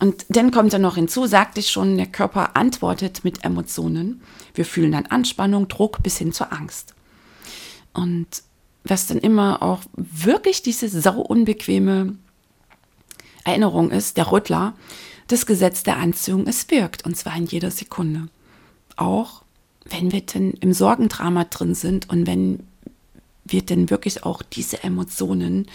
Und 0.00 0.26
dann 0.28 0.50
kommt 0.50 0.72
ja 0.72 0.78
noch 0.78 0.94
hinzu, 0.94 1.26
sagte 1.26 1.60
ich 1.60 1.70
schon, 1.70 1.96
der 1.96 2.06
Körper 2.06 2.56
antwortet 2.56 3.24
mit 3.24 3.44
Emotionen. 3.44 4.22
Wir 4.54 4.64
fühlen 4.64 4.92
dann 4.92 5.06
Anspannung, 5.06 5.68
Druck 5.68 6.02
bis 6.02 6.18
hin 6.18 6.32
zur 6.32 6.52
Angst. 6.52 6.94
Und 7.98 8.28
was 8.84 9.08
dann 9.08 9.18
immer 9.18 9.60
auch 9.60 9.80
wirklich 9.96 10.62
diese 10.62 10.88
sau 10.88 11.20
unbequeme 11.20 12.14
Erinnerung 13.44 13.90
ist, 13.90 14.16
der 14.16 14.30
Rüttler, 14.30 14.74
das 15.26 15.46
Gesetz 15.46 15.82
der 15.82 15.96
Anziehung, 15.96 16.46
es 16.46 16.70
wirkt 16.70 17.04
und 17.04 17.16
zwar 17.16 17.36
in 17.36 17.46
jeder 17.46 17.72
Sekunde. 17.72 18.28
Auch 18.96 19.42
wenn 19.84 20.12
wir 20.12 20.20
denn 20.20 20.52
im 20.52 20.72
Sorgendrama 20.72 21.44
drin 21.44 21.74
sind 21.74 22.08
und 22.08 22.26
wenn 22.26 22.60
wir 23.44 23.62
denn 23.62 23.90
wirklich 23.90 24.24
auch 24.24 24.42
diese 24.42 24.84
Emotionen 24.84 25.66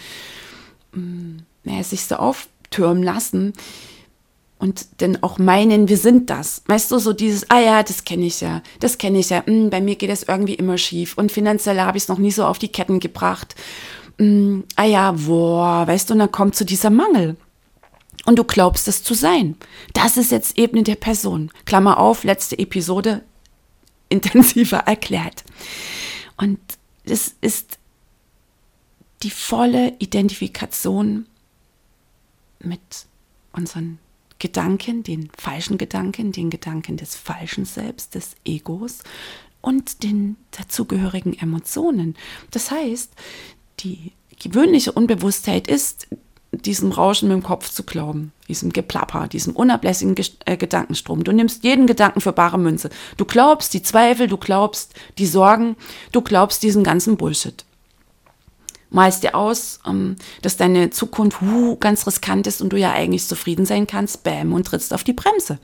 mh, 0.92 1.42
mm, 1.64 1.82
sich 1.82 2.06
so 2.06 2.16
auftürmen 2.16 3.02
lassen, 3.02 3.52
und 4.58 4.86
dann 4.98 5.22
auch 5.22 5.38
meinen, 5.38 5.88
wir 5.88 5.96
sind 5.96 6.30
das. 6.30 6.62
Weißt 6.66 6.90
du, 6.90 6.98
so 6.98 7.12
dieses, 7.12 7.50
ah 7.50 7.60
ja, 7.60 7.82
das 7.82 8.04
kenne 8.04 8.26
ich 8.26 8.40
ja, 8.40 8.62
das 8.80 8.98
kenne 8.98 9.18
ich 9.18 9.30
ja, 9.30 9.44
hm, 9.44 9.70
bei 9.70 9.80
mir 9.80 9.96
geht 9.96 10.10
es 10.10 10.22
irgendwie 10.22 10.54
immer 10.54 10.78
schief 10.78 11.18
und 11.18 11.32
finanziell 11.32 11.80
habe 11.80 11.98
ich 11.98 12.04
es 12.04 12.08
noch 12.08 12.18
nie 12.18 12.30
so 12.30 12.44
auf 12.44 12.58
die 12.58 12.68
Ketten 12.68 13.00
gebracht. 13.00 13.54
Hm, 14.18 14.64
ah 14.76 14.84
ja, 14.84 15.12
boah, 15.12 15.86
weißt 15.86 16.08
du, 16.08 16.14
und 16.14 16.20
dann 16.20 16.32
kommt 16.32 16.54
zu 16.54 16.64
so 16.64 16.68
dieser 16.68 16.90
Mangel. 16.90 17.36
Und 18.26 18.38
du 18.38 18.44
glaubst 18.44 18.88
es 18.88 19.02
zu 19.02 19.12
sein. 19.12 19.56
Das 19.92 20.16
ist 20.16 20.30
jetzt 20.30 20.56
Ebene 20.56 20.82
der 20.82 20.94
Person. 20.94 21.50
Klammer 21.66 21.98
auf, 21.98 22.24
letzte 22.24 22.58
Episode 22.58 23.22
intensiver 24.08 24.78
erklärt. 24.78 25.44
Und 26.36 26.58
es 27.04 27.34
ist 27.40 27.78
die 29.22 29.30
volle 29.30 29.94
Identifikation 29.98 31.26
mit 32.60 32.80
unseren 33.52 33.98
Gedanken, 34.44 35.02
den 35.02 35.30
falschen 35.38 35.78
Gedanken, 35.78 36.30
den 36.30 36.50
Gedanken 36.50 36.98
des 36.98 37.16
falschen 37.16 37.64
Selbst, 37.64 38.14
des 38.14 38.36
Egos 38.44 38.98
und 39.62 40.02
den 40.02 40.36
dazugehörigen 40.50 41.32
Emotionen. 41.32 42.14
Das 42.50 42.70
heißt, 42.70 43.10
die 43.80 44.12
gewöhnliche 44.38 44.92
Unbewusstheit 44.92 45.66
ist, 45.66 46.08
diesem 46.52 46.92
Rauschen 46.92 47.30
mit 47.30 47.38
dem 47.38 47.42
Kopf 47.42 47.70
zu 47.70 47.84
glauben, 47.84 48.32
diesem 48.48 48.70
Geplapper, 48.70 49.28
diesem 49.28 49.56
unablässigen 49.56 50.14
äh, 50.44 50.58
Gedankenstrom. 50.58 51.24
Du 51.24 51.32
nimmst 51.32 51.64
jeden 51.64 51.86
Gedanken 51.86 52.20
für 52.20 52.34
bare 52.34 52.58
Münze. 52.58 52.90
Du 53.16 53.24
glaubst 53.24 53.72
die 53.72 53.82
Zweifel, 53.82 54.26
du 54.26 54.36
glaubst 54.36 54.92
die 55.16 55.24
Sorgen, 55.24 55.74
du 56.12 56.20
glaubst 56.20 56.62
diesen 56.62 56.84
ganzen 56.84 57.16
Bullshit 57.16 57.64
malst 58.94 59.24
dir 59.24 59.34
aus, 59.34 59.80
ähm, 59.86 60.16
dass 60.40 60.56
deine 60.56 60.90
Zukunft 60.90 61.42
uh, 61.42 61.76
ganz 61.76 62.06
riskant 62.06 62.46
ist 62.46 62.62
und 62.62 62.72
du 62.72 62.78
ja 62.78 62.92
eigentlich 62.92 63.26
zufrieden 63.26 63.66
sein 63.66 63.86
kannst, 63.86 64.22
bäm, 64.22 64.52
und 64.52 64.66
trittst 64.66 64.94
auf 64.94 65.04
die 65.04 65.12
Bremse. 65.12 65.58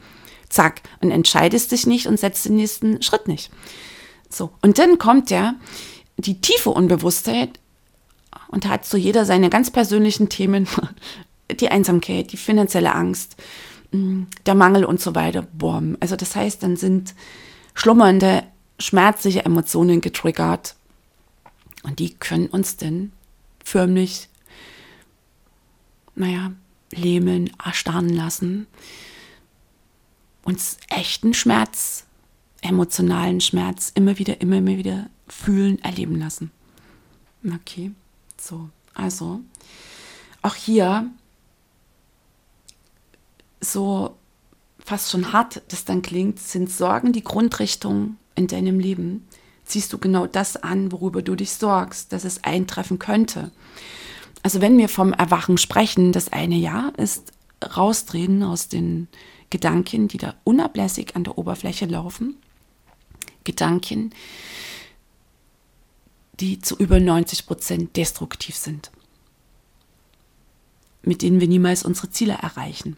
Zack, 0.48 0.82
und 1.00 1.12
entscheidest 1.12 1.70
dich 1.70 1.86
nicht 1.86 2.08
und 2.08 2.18
setzt 2.18 2.44
den 2.44 2.56
nächsten 2.56 3.02
Schritt 3.02 3.28
nicht. 3.28 3.50
So, 4.28 4.50
und 4.62 4.78
dann 4.78 4.98
kommt 4.98 5.30
ja 5.30 5.54
die 6.16 6.40
tiefe 6.40 6.70
Unbewusstheit 6.70 7.60
und 8.48 8.68
hat 8.68 8.84
so 8.84 8.96
jeder 8.96 9.24
seine 9.24 9.48
ganz 9.48 9.70
persönlichen 9.70 10.28
Themen, 10.28 10.66
die 11.52 11.68
Einsamkeit, 11.68 12.32
die 12.32 12.36
finanzielle 12.36 12.94
Angst, 12.94 13.36
mm, 13.92 14.24
der 14.44 14.54
Mangel 14.56 14.84
und 14.84 15.00
so 15.00 15.14
weiter. 15.14 15.46
Boah, 15.52 15.82
also 16.00 16.16
das 16.16 16.34
heißt, 16.34 16.64
dann 16.64 16.76
sind 16.76 17.14
schlummernde, 17.74 18.42
schmerzliche 18.80 19.44
Emotionen 19.44 20.00
getriggert 20.00 20.74
und 21.84 22.00
die 22.00 22.14
können 22.14 22.46
uns 22.46 22.76
denn 22.76 23.12
förmlich, 23.64 24.28
naja, 26.14 26.52
lähmen, 26.92 27.50
erstarren 27.64 28.08
lassen, 28.08 28.66
uns 30.42 30.78
echten 30.88 31.34
Schmerz, 31.34 32.04
emotionalen 32.62 33.40
Schmerz 33.40 33.92
immer 33.94 34.18
wieder, 34.18 34.40
immer, 34.40 34.56
immer 34.56 34.76
wieder 34.76 35.08
fühlen, 35.28 35.78
erleben 35.82 36.18
lassen. 36.18 36.50
Okay, 37.46 37.92
so, 38.36 38.68
also 38.94 39.40
auch 40.42 40.54
hier 40.54 41.10
so 43.60 44.16
fast 44.78 45.10
schon 45.10 45.32
hart 45.32 45.62
das 45.68 45.84
dann 45.84 46.02
klingt, 46.02 46.38
sind 46.38 46.70
Sorgen 46.70 47.12
die 47.12 47.22
Grundrichtung 47.22 48.16
in 48.34 48.46
deinem 48.46 48.80
Leben 48.80 49.26
ziehst 49.70 49.92
du 49.92 49.98
genau 49.98 50.26
das 50.26 50.56
an, 50.56 50.92
worüber 50.92 51.22
du 51.22 51.34
dich 51.34 51.52
sorgst, 51.52 52.12
dass 52.12 52.24
es 52.24 52.44
eintreffen 52.44 52.98
könnte. 52.98 53.50
Also 54.42 54.60
wenn 54.60 54.78
wir 54.78 54.88
vom 54.88 55.12
Erwachen 55.12 55.58
sprechen, 55.58 56.12
das 56.12 56.32
eine 56.32 56.56
Jahr 56.56 56.92
ist 56.98 57.32
raustreten 57.64 58.42
aus 58.42 58.68
den 58.68 59.08
Gedanken, 59.50 60.08
die 60.08 60.18
da 60.18 60.34
unablässig 60.44 61.16
an 61.16 61.24
der 61.24 61.36
Oberfläche 61.36 61.86
laufen. 61.86 62.36
Gedanken, 63.44 64.10
die 66.40 66.60
zu 66.60 66.76
über 66.76 67.00
90 67.00 67.46
Prozent 67.46 67.96
destruktiv 67.96 68.56
sind, 68.56 68.90
mit 71.02 71.22
denen 71.22 71.40
wir 71.40 71.48
niemals 71.48 71.82
unsere 71.84 72.10
Ziele 72.10 72.34
erreichen. 72.34 72.96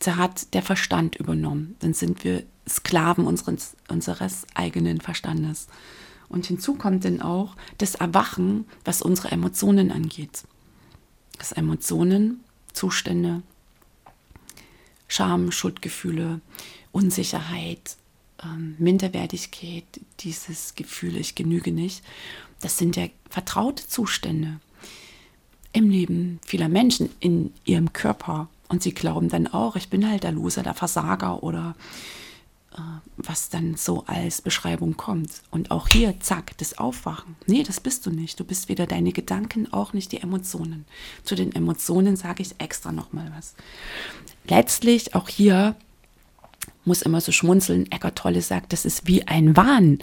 Da 0.00 0.16
hat 0.16 0.52
der 0.54 0.62
Verstand 0.62 1.16
übernommen. 1.16 1.76
Dann 1.80 1.94
sind 1.94 2.24
wir 2.24 2.44
Sklaven 2.68 3.26
unseres, 3.26 3.76
unseres 3.88 4.46
eigenen 4.54 5.00
Verstandes. 5.00 5.68
Und 6.28 6.46
hinzu 6.46 6.74
kommt 6.74 7.04
dann 7.04 7.20
auch 7.20 7.54
das 7.78 7.94
Erwachen, 7.94 8.66
was 8.84 9.02
unsere 9.02 9.30
Emotionen 9.30 9.92
angeht. 9.92 10.44
Das 11.38 11.52
Emotionen, 11.52 12.40
Zustände, 12.72 13.42
Scham, 15.08 15.52
Schuldgefühle, 15.52 16.40
Unsicherheit, 16.92 17.96
ähm, 18.42 18.74
Minderwertigkeit, 18.78 19.84
dieses 20.20 20.74
Gefühl, 20.74 21.16
ich 21.16 21.34
genüge 21.34 21.72
nicht, 21.72 22.02
das 22.60 22.78
sind 22.78 22.96
ja 22.96 23.06
vertraute 23.28 23.86
Zustände 23.86 24.60
im 25.72 25.90
Leben 25.90 26.40
vieler 26.46 26.68
Menschen, 26.68 27.10
in 27.20 27.52
ihrem 27.64 27.92
Körper. 27.92 28.48
Und 28.74 28.82
sie 28.82 28.92
glauben 28.92 29.28
dann 29.28 29.46
auch, 29.46 29.76
ich 29.76 29.88
bin 29.88 30.10
halt 30.10 30.24
der 30.24 30.32
Loser, 30.32 30.64
der 30.64 30.74
Versager 30.74 31.44
oder 31.44 31.76
äh, 32.72 32.80
was 33.16 33.48
dann 33.48 33.76
so 33.76 34.02
als 34.08 34.42
Beschreibung 34.42 34.96
kommt. 34.96 35.30
Und 35.52 35.70
auch 35.70 35.86
hier, 35.86 36.18
zack, 36.18 36.58
das 36.58 36.76
Aufwachen. 36.76 37.36
Nee, 37.46 37.62
das 37.62 37.78
bist 37.78 38.04
du 38.04 38.10
nicht. 38.10 38.40
Du 38.40 38.42
bist 38.42 38.68
weder 38.68 38.88
deine 38.88 39.12
Gedanken, 39.12 39.72
auch 39.72 39.92
nicht 39.92 40.10
die 40.10 40.20
Emotionen. 40.20 40.86
Zu 41.22 41.36
den 41.36 41.54
Emotionen 41.54 42.16
sage 42.16 42.42
ich 42.42 42.56
extra 42.58 42.90
nochmal 42.90 43.30
was. 43.36 43.54
Letztlich, 44.48 45.14
auch 45.14 45.28
hier 45.28 45.76
muss 46.84 47.02
immer 47.02 47.20
so 47.20 47.30
schmunzeln. 47.30 47.88
Eckart 47.92 48.18
Tolle 48.18 48.42
sagt, 48.42 48.72
das 48.72 48.84
ist 48.84 49.06
wie 49.06 49.28
ein 49.28 49.56
Wahn. 49.56 50.00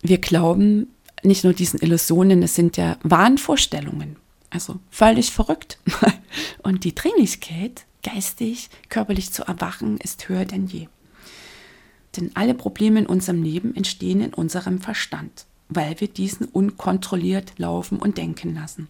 Wir 0.00 0.16
glauben 0.16 0.86
nicht 1.22 1.44
nur 1.44 1.52
diesen 1.52 1.80
Illusionen, 1.80 2.42
es 2.42 2.54
sind 2.54 2.78
ja 2.78 2.96
Wahnvorstellungen. 3.02 4.16
Also 4.50 4.80
völlig 4.90 5.30
verrückt. 5.30 5.78
Und 6.62 6.84
die 6.84 6.94
Dringlichkeit, 6.94 7.86
geistig, 8.02 8.70
körperlich 8.88 9.32
zu 9.32 9.44
erwachen, 9.44 9.98
ist 9.98 10.28
höher 10.28 10.44
denn 10.44 10.66
je. 10.66 10.88
Denn 12.16 12.32
alle 12.34 12.54
Probleme 12.54 13.00
in 13.00 13.06
unserem 13.06 13.42
Leben 13.42 13.76
entstehen 13.76 14.20
in 14.20 14.34
unserem 14.34 14.80
Verstand. 14.80 15.46
weil 15.70 16.00
wir 16.00 16.08
diesen 16.08 16.46
unkontrolliert 16.46 17.52
laufen 17.58 17.98
und 17.98 18.18
denken 18.18 18.54
lassen. 18.54 18.88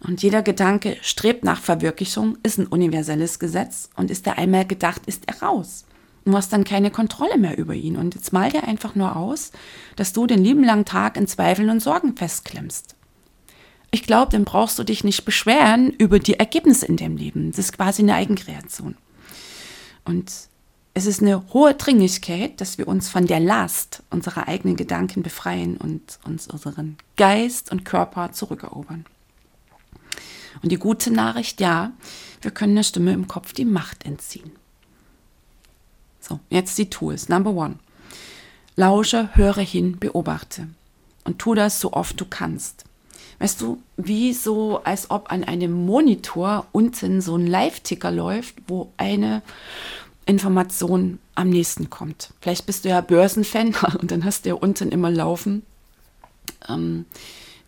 Und 0.00 0.22
jeder 0.22 0.42
Gedanke 0.42 0.96
strebt 1.02 1.44
nach 1.44 1.60
Verwirklichung, 1.60 2.38
ist 2.42 2.58
ein 2.58 2.66
universelles 2.66 3.38
Gesetz 3.38 3.90
und 3.96 4.10
ist 4.10 4.26
er 4.26 4.38
einmal 4.38 4.64
gedacht, 4.66 5.02
ist 5.06 5.24
er 5.26 5.42
raus. 5.42 5.84
Du 6.24 6.34
hast 6.34 6.52
dann 6.52 6.64
keine 6.64 6.90
Kontrolle 6.90 7.36
mehr 7.36 7.58
über 7.58 7.74
ihn. 7.74 7.96
Und 7.96 8.14
jetzt 8.14 8.32
mal 8.32 8.50
dir 8.50 8.64
einfach 8.64 8.94
nur 8.94 9.16
aus, 9.16 9.50
dass 9.96 10.12
du 10.12 10.26
den 10.26 10.42
lieben 10.42 10.64
langen 10.64 10.84
Tag 10.84 11.16
in 11.16 11.26
Zweifeln 11.26 11.68
und 11.68 11.80
Sorgen 11.80 12.16
festklemmst. 12.16 12.94
Ich 13.94 14.04
glaube, 14.04 14.32
dann 14.32 14.44
brauchst 14.44 14.78
du 14.78 14.84
dich 14.84 15.04
nicht 15.04 15.26
beschweren 15.26 15.90
über 15.90 16.18
die 16.18 16.38
Ergebnisse 16.38 16.86
in 16.86 16.96
deinem 16.96 17.18
Leben. 17.18 17.50
Das 17.50 17.58
ist 17.58 17.76
quasi 17.76 18.00
eine 18.00 18.14
Eigenkreation. 18.14 18.96
Und 20.04 20.32
es 20.94 21.04
ist 21.04 21.20
eine 21.20 21.42
hohe 21.52 21.74
Dringlichkeit, 21.74 22.60
dass 22.62 22.78
wir 22.78 22.88
uns 22.88 23.10
von 23.10 23.26
der 23.26 23.38
Last 23.38 24.02
unserer 24.08 24.48
eigenen 24.48 24.76
Gedanken 24.76 25.22
befreien 25.22 25.76
und 25.76 26.18
uns 26.24 26.48
unseren 26.48 26.96
Geist 27.16 27.70
und 27.70 27.84
Körper 27.84 28.32
zurückerobern. 28.32 29.04
Und 30.62 30.72
die 30.72 30.78
gute 30.78 31.10
Nachricht, 31.10 31.60
ja, 31.60 31.92
wir 32.40 32.50
können 32.50 32.74
der 32.74 32.82
Stimme 32.84 33.12
im 33.12 33.28
Kopf 33.28 33.52
die 33.52 33.66
Macht 33.66 34.06
entziehen. 34.06 34.52
So, 36.18 36.40
jetzt 36.48 36.78
die 36.78 36.88
Tools. 36.88 37.28
Number 37.28 37.50
one. 37.50 37.78
Lausche, 38.74 39.28
höre 39.34 39.60
hin, 39.60 39.98
beobachte. 39.98 40.68
Und 41.24 41.38
tu 41.38 41.54
das 41.54 41.78
so 41.78 41.92
oft 41.92 42.18
du 42.18 42.24
kannst. 42.24 42.84
Weißt 43.42 43.60
du, 43.60 43.82
wie 43.96 44.34
so, 44.34 44.84
als 44.84 45.10
ob 45.10 45.32
an 45.32 45.42
einem 45.42 45.72
Monitor 45.72 46.68
unten 46.70 47.20
so 47.20 47.34
ein 47.34 47.48
Live-Ticker 47.48 48.12
läuft, 48.12 48.54
wo 48.68 48.92
eine 48.98 49.42
Information 50.26 51.18
am 51.34 51.50
nächsten 51.50 51.90
kommt. 51.90 52.34
Vielleicht 52.40 52.66
bist 52.66 52.84
du 52.84 52.90
ja 52.90 53.00
Börsenfan 53.00 53.74
und 54.00 54.12
dann 54.12 54.24
hast 54.24 54.44
du 54.44 54.50
ja 54.50 54.54
unten 54.54 54.92
immer 54.92 55.10
laufen 55.10 55.64
ähm, 56.68 57.04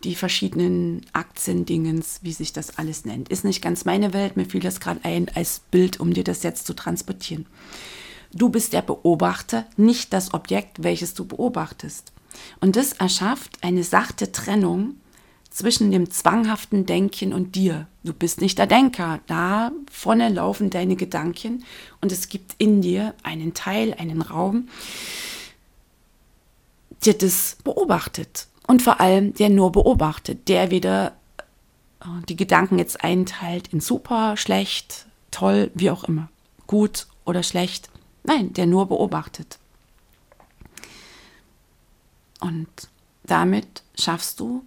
die 0.05 0.15
verschiedenen 0.15 1.05
Aktiendingens, 1.11 2.19
wie 2.21 2.31
sich 2.31 2.53
das 2.53 2.77
alles 2.77 3.03
nennt. 3.03 3.27
Ist 3.27 3.43
nicht 3.43 3.61
ganz 3.61 3.83
meine 3.83 4.13
Welt, 4.13 4.37
mir 4.37 4.45
fiel 4.45 4.61
das 4.61 4.79
gerade 4.79 5.01
ein 5.03 5.29
als 5.35 5.59
Bild, 5.71 5.99
um 5.99 6.13
dir 6.13 6.23
das 6.23 6.43
jetzt 6.43 6.67
zu 6.67 6.73
transportieren. 6.73 7.47
Du 8.33 8.47
bist 8.47 8.71
der 8.71 8.81
Beobachter, 8.81 9.65
nicht 9.75 10.13
das 10.13 10.33
Objekt, 10.33 10.83
welches 10.83 11.15
du 11.15 11.25
beobachtest. 11.25 12.13
Und 12.61 12.77
das 12.77 12.93
erschafft 12.93 13.57
eine 13.61 13.83
sachte 13.83 14.31
Trennung 14.31 14.95
zwischen 15.55 15.89
dem 15.89 16.11
zwanghaften 16.11 16.85
Denken 16.85 17.31
und 17.31 17.55
dir. 17.55 17.87
Du 18.03 18.11
bist 18.11 18.41
nicht 18.41 18.57
der 18.57 18.67
Denker. 18.67 19.21
Da 19.25 19.71
vorne 19.89 20.27
laufen 20.27 20.69
deine 20.69 20.97
Gedanken 20.97 21.63
und 22.01 22.11
es 22.11 22.27
gibt 22.27 22.55
in 22.57 22.81
dir 22.81 23.13
einen 23.23 23.53
Teil, 23.53 23.93
einen 23.93 24.21
Raum, 24.21 24.67
der 27.05 27.13
das 27.13 27.55
beobachtet. 27.63 28.47
Und 28.67 28.81
vor 28.81 28.99
allem, 28.99 29.33
der 29.33 29.49
nur 29.49 29.71
beobachtet, 29.71 30.49
der 30.49 30.71
wieder 30.71 31.15
äh, 32.01 32.05
die 32.27 32.35
Gedanken 32.35 32.77
jetzt 32.77 33.01
einteilt 33.01 33.69
in 33.71 33.79
super, 33.79 34.35
schlecht, 34.35 35.05
toll, 35.31 35.71
wie 35.73 35.89
auch 35.89 36.03
immer. 36.03 36.27
Gut 36.67 37.07
oder 37.23 37.43
schlecht. 37.43 37.89
Nein, 38.23 38.51
der 38.51 38.65
nur 38.65 38.87
beobachtet. 38.87 39.57
Und 42.41 42.67
damit 43.23 43.83
schaffst 43.97 44.41
du 44.41 44.65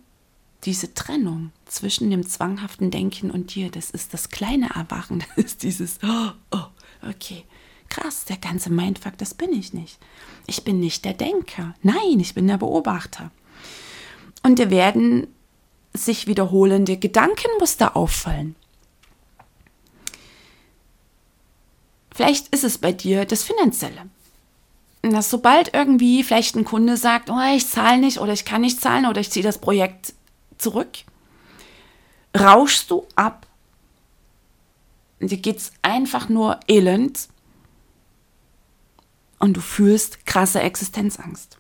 diese 0.65 0.93
Trennung 0.95 1.53
zwischen 1.67 2.11
dem 2.11 2.27
zwanghaften 2.27 2.91
Denken 2.91 3.31
und 3.31 3.55
dir. 3.55 3.71
Das 3.71 3.91
ist 3.91 4.15
das 4.15 4.31
kleine 4.31 4.71
Erwachen. 4.75 5.25
Das 5.37 5.45
ist 5.45 5.63
dieses, 5.63 5.99
oh, 6.03 6.31
oh, 6.51 7.09
okay, 7.09 7.45
krass, 7.89 8.25
der 8.25 8.37
ganze 8.37 8.71
Mindfuck, 8.71 9.17
das 9.19 9.35
bin 9.35 9.53
ich 9.53 9.73
nicht. 9.73 9.99
Ich 10.47 10.65
bin 10.65 10.81
nicht 10.81 11.05
der 11.05 11.15
Denker. 11.15 11.75
Nein, 11.83 12.21
ich 12.21 12.35
bin 12.35 12.47
der 12.47 12.59
Beobachter. 12.59 13.31
Und 14.43 14.59
dir 14.59 14.71
werden 14.71 15.27
sich 15.95 16.27
wiederholende 16.27 16.97
Gedankenmuster 16.97 17.97
auffallen. 17.97 18.55
Vielleicht 22.15 22.49
ist 22.49 22.65
es 22.65 22.79
bei 22.79 22.93
dir 22.93 23.25
das 23.25 23.45
Finanzielle. 23.45 24.09
Dass 25.03 25.31
sobald 25.31 25.73
irgendwie 25.75 26.25
vielleicht 26.25 26.57
ein 26.57 26.65
Kunde 26.65 26.97
sagt, 26.97 27.31
oh, 27.31 27.55
ich 27.55 27.67
zahle 27.69 28.01
nicht 28.01 28.19
oder 28.19 28.33
ich 28.33 28.45
kann 28.45 28.63
nicht 28.63 28.81
zahlen 28.81 29.07
oder 29.07 29.21
ich 29.21 29.31
ziehe 29.31 29.45
das 29.45 29.59
Projekt 29.59 30.15
zurück, 30.59 30.99
rauschst 32.39 32.91
du 32.91 33.07
ab. 33.15 33.47
Dir 35.21 35.39
geht 35.39 35.59
es 35.59 35.73
einfach 35.83 36.29
nur 36.29 36.61
elend 36.69 37.29
und 39.39 39.57
du 39.57 39.61
fühlst 39.61 40.27
krasse 40.27 40.61
Existenzangst. 40.61 41.59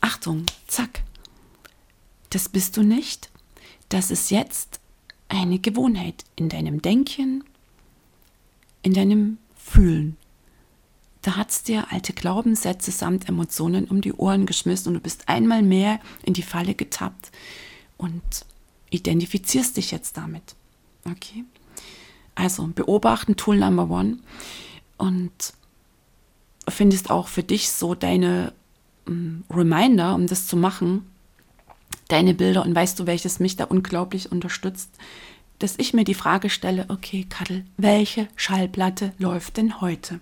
Achtung, 0.00 0.44
zack. 0.66 1.02
Das 2.30 2.48
bist 2.48 2.76
du 2.76 2.82
nicht. 2.82 3.30
Das 3.88 4.10
ist 4.10 4.30
jetzt 4.30 4.80
eine 5.28 5.58
Gewohnheit 5.58 6.24
in 6.36 6.48
deinem 6.48 6.82
Denken, 6.82 7.44
in 8.82 8.92
deinem 8.92 9.38
Fühlen. 9.56 10.16
Da 11.24 11.36
hat 11.36 11.50
es 11.50 11.62
dir 11.62 11.90
alte 11.90 12.12
Glaubenssätze 12.12 12.90
samt 12.90 13.30
Emotionen 13.30 13.86
um 13.86 14.02
die 14.02 14.12
Ohren 14.12 14.44
geschmissen 14.44 14.88
und 14.88 14.94
du 14.94 15.00
bist 15.00 15.26
einmal 15.26 15.62
mehr 15.62 15.98
in 16.22 16.34
die 16.34 16.42
Falle 16.42 16.74
getappt 16.74 17.32
und 17.96 18.22
identifizierst 18.90 19.78
dich 19.78 19.90
jetzt 19.90 20.18
damit. 20.18 20.54
Okay? 21.10 21.44
Also 22.34 22.66
beobachten, 22.66 23.36
Tool 23.36 23.56
Number 23.56 23.88
One 23.88 24.18
und 24.98 25.32
findest 26.68 27.08
auch 27.08 27.28
für 27.28 27.42
dich 27.42 27.70
so 27.70 27.94
deine 27.94 28.52
um, 29.06 29.44
Reminder, 29.48 30.14
um 30.14 30.26
das 30.26 30.46
zu 30.46 30.58
machen, 30.58 31.10
deine 32.08 32.34
Bilder 32.34 32.66
und 32.66 32.74
weißt 32.74 33.00
du, 33.00 33.06
welches 33.06 33.40
mich 33.40 33.56
da 33.56 33.64
unglaublich 33.64 34.30
unterstützt, 34.30 34.90
dass 35.58 35.78
ich 35.78 35.94
mir 35.94 36.04
die 36.04 36.12
Frage 36.12 36.50
stelle, 36.50 36.84
okay, 36.88 37.24
Kadel, 37.26 37.64
welche 37.78 38.28
Schallplatte 38.36 39.14
läuft 39.16 39.56
denn 39.56 39.80
heute? 39.80 40.20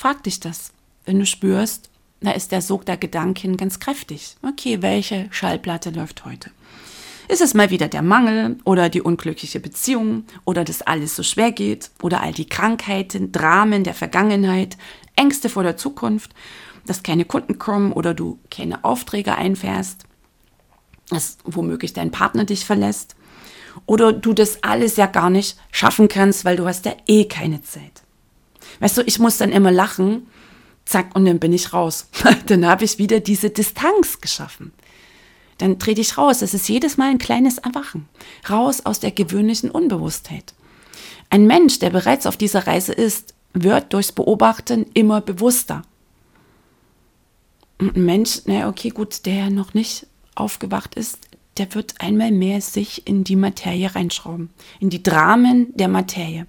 Frag 0.00 0.22
dich 0.22 0.40
das, 0.40 0.72
wenn 1.04 1.18
du 1.18 1.26
spürst, 1.26 1.90
da 2.22 2.30
ist 2.30 2.52
der 2.52 2.62
Sog 2.62 2.86
der 2.86 2.96
Gedanken 2.96 3.58
ganz 3.58 3.80
kräftig. 3.80 4.34
Okay, 4.40 4.80
welche 4.80 5.28
Schallplatte 5.30 5.90
läuft 5.90 6.24
heute? 6.24 6.50
Ist 7.28 7.42
es 7.42 7.52
mal 7.52 7.68
wieder 7.68 7.86
der 7.86 8.00
Mangel 8.00 8.56
oder 8.64 8.88
die 8.88 9.02
unglückliche 9.02 9.60
Beziehung 9.60 10.24
oder 10.46 10.64
dass 10.64 10.80
alles 10.80 11.16
so 11.16 11.22
schwer 11.22 11.52
geht 11.52 11.90
oder 12.00 12.22
all 12.22 12.32
die 12.32 12.48
Krankheiten, 12.48 13.30
Dramen 13.30 13.84
der 13.84 13.92
Vergangenheit, 13.92 14.78
Ängste 15.16 15.50
vor 15.50 15.64
der 15.64 15.76
Zukunft, 15.76 16.30
dass 16.86 17.02
keine 17.02 17.26
Kunden 17.26 17.58
kommen 17.58 17.92
oder 17.92 18.14
du 18.14 18.38
keine 18.50 18.84
Aufträge 18.84 19.36
einfährst? 19.36 20.06
dass 21.10 21.36
womöglich 21.44 21.92
dein 21.92 22.10
Partner 22.10 22.46
dich 22.46 22.64
verlässt 22.64 23.16
oder 23.84 24.14
du 24.14 24.32
das 24.32 24.62
alles 24.62 24.96
ja 24.96 25.04
gar 25.04 25.28
nicht 25.28 25.58
schaffen 25.72 26.08
kannst, 26.08 26.46
weil 26.46 26.56
du 26.56 26.66
hast 26.66 26.86
ja 26.86 26.94
eh 27.06 27.26
keine 27.26 27.60
Zeit. 27.60 28.02
Weißt 28.78 28.96
du, 28.96 29.02
ich 29.02 29.18
muss 29.18 29.38
dann 29.38 29.52
immer 29.52 29.72
lachen, 29.72 30.26
zack, 30.84 31.14
und 31.14 31.24
dann 31.24 31.38
bin 31.38 31.52
ich 31.52 31.72
raus. 31.72 32.08
dann 32.46 32.66
habe 32.66 32.84
ich 32.84 32.98
wieder 32.98 33.20
diese 33.20 33.50
Distanz 33.50 34.20
geschaffen. 34.20 34.72
Dann 35.58 35.78
trete 35.78 36.00
ich 36.00 36.16
raus. 36.16 36.40
Es 36.40 36.54
ist 36.54 36.68
jedes 36.68 36.96
Mal 36.96 37.10
ein 37.10 37.18
kleines 37.18 37.58
Erwachen. 37.58 38.08
Raus 38.48 38.86
aus 38.86 39.00
der 39.00 39.10
gewöhnlichen 39.10 39.70
Unbewusstheit. 39.70 40.54
Ein 41.28 41.46
Mensch, 41.46 41.78
der 41.78 41.90
bereits 41.90 42.26
auf 42.26 42.36
dieser 42.36 42.66
Reise 42.66 42.92
ist, 42.92 43.34
wird 43.52 43.92
durchs 43.92 44.12
Beobachten 44.12 44.86
immer 44.94 45.20
bewusster. 45.20 45.82
ein 47.78 48.04
Mensch, 48.04 48.42
naja, 48.46 48.68
okay, 48.68 48.90
gut, 48.90 49.26
der 49.26 49.50
noch 49.50 49.74
nicht 49.74 50.06
aufgewacht 50.34 50.94
ist, 50.94 51.18
der 51.56 51.74
wird 51.74 52.00
einmal 52.00 52.30
mehr 52.30 52.60
sich 52.60 53.06
in 53.06 53.24
die 53.24 53.36
Materie 53.36 53.94
reinschrauben, 53.94 54.50
in 54.78 54.90
die 54.90 55.02
Dramen 55.02 55.76
der 55.76 55.88
Materie. 55.88 56.46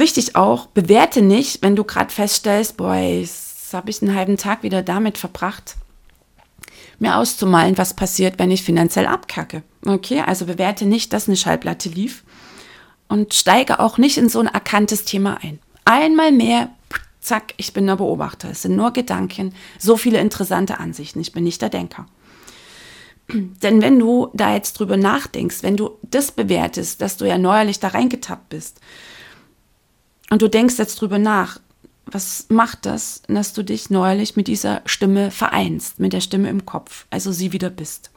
Wichtig 0.00 0.34
auch, 0.34 0.64
bewerte 0.68 1.20
nicht, 1.20 1.60
wenn 1.60 1.76
du 1.76 1.84
gerade 1.84 2.10
feststellst, 2.10 2.78
boah, 2.78 2.94
jetzt 2.94 3.74
habe 3.74 3.90
ich 3.90 4.00
einen 4.00 4.14
halben 4.14 4.38
Tag 4.38 4.62
wieder 4.62 4.82
damit 4.82 5.18
verbracht, 5.18 5.76
mir 6.98 7.16
auszumalen, 7.16 7.76
was 7.76 7.92
passiert, 7.92 8.38
wenn 8.38 8.50
ich 8.50 8.62
finanziell 8.62 9.06
abkacke. 9.06 9.62
Okay, 9.84 10.22
also 10.26 10.46
bewerte 10.46 10.86
nicht, 10.86 11.12
dass 11.12 11.28
eine 11.28 11.36
Schallplatte 11.36 11.90
lief 11.90 12.24
und 13.08 13.34
steige 13.34 13.78
auch 13.78 13.98
nicht 13.98 14.16
in 14.16 14.30
so 14.30 14.40
ein 14.40 14.46
erkanntes 14.46 15.04
Thema 15.04 15.36
ein. 15.42 15.58
Einmal 15.84 16.32
mehr 16.32 16.70
zack, 17.20 17.52
ich 17.58 17.74
bin 17.74 17.86
der 17.86 17.96
Beobachter. 17.96 18.48
Es 18.48 18.62
sind 18.62 18.76
nur 18.76 18.94
Gedanken, 18.94 19.54
so 19.78 19.98
viele 19.98 20.18
interessante 20.18 20.80
Ansichten. 20.80 21.20
Ich 21.20 21.32
bin 21.32 21.44
nicht 21.44 21.60
der 21.60 21.68
Denker. 21.68 22.06
Denn 23.28 23.82
wenn 23.82 23.98
du 23.98 24.30
da 24.32 24.54
jetzt 24.54 24.78
drüber 24.78 24.96
nachdenkst, 24.96 25.62
wenn 25.62 25.76
du 25.76 25.98
das 26.00 26.32
bewertest, 26.32 27.02
dass 27.02 27.18
du 27.18 27.26
ja 27.26 27.36
neuerlich 27.36 27.80
da 27.80 27.88
reingetappt 27.88 28.48
bist 28.48 28.80
und 30.30 30.40
du 30.42 30.48
denkst 30.48 30.78
jetzt 30.78 31.00
drüber 31.00 31.18
nach, 31.18 31.60
was 32.06 32.46
macht 32.48 32.86
das, 32.86 33.22
dass 33.28 33.52
du 33.52 33.62
dich 33.62 33.90
neuerlich 33.90 34.34
mit 34.36 34.48
dieser 34.48 34.82
Stimme 34.86 35.30
vereinst, 35.30 36.00
mit 36.00 36.12
der 36.12 36.20
Stimme 36.20 36.48
im 36.48 36.66
Kopf, 36.66 37.06
also 37.10 37.30
sie 37.30 37.52
wieder 37.52 37.70
bist? 37.70 38.10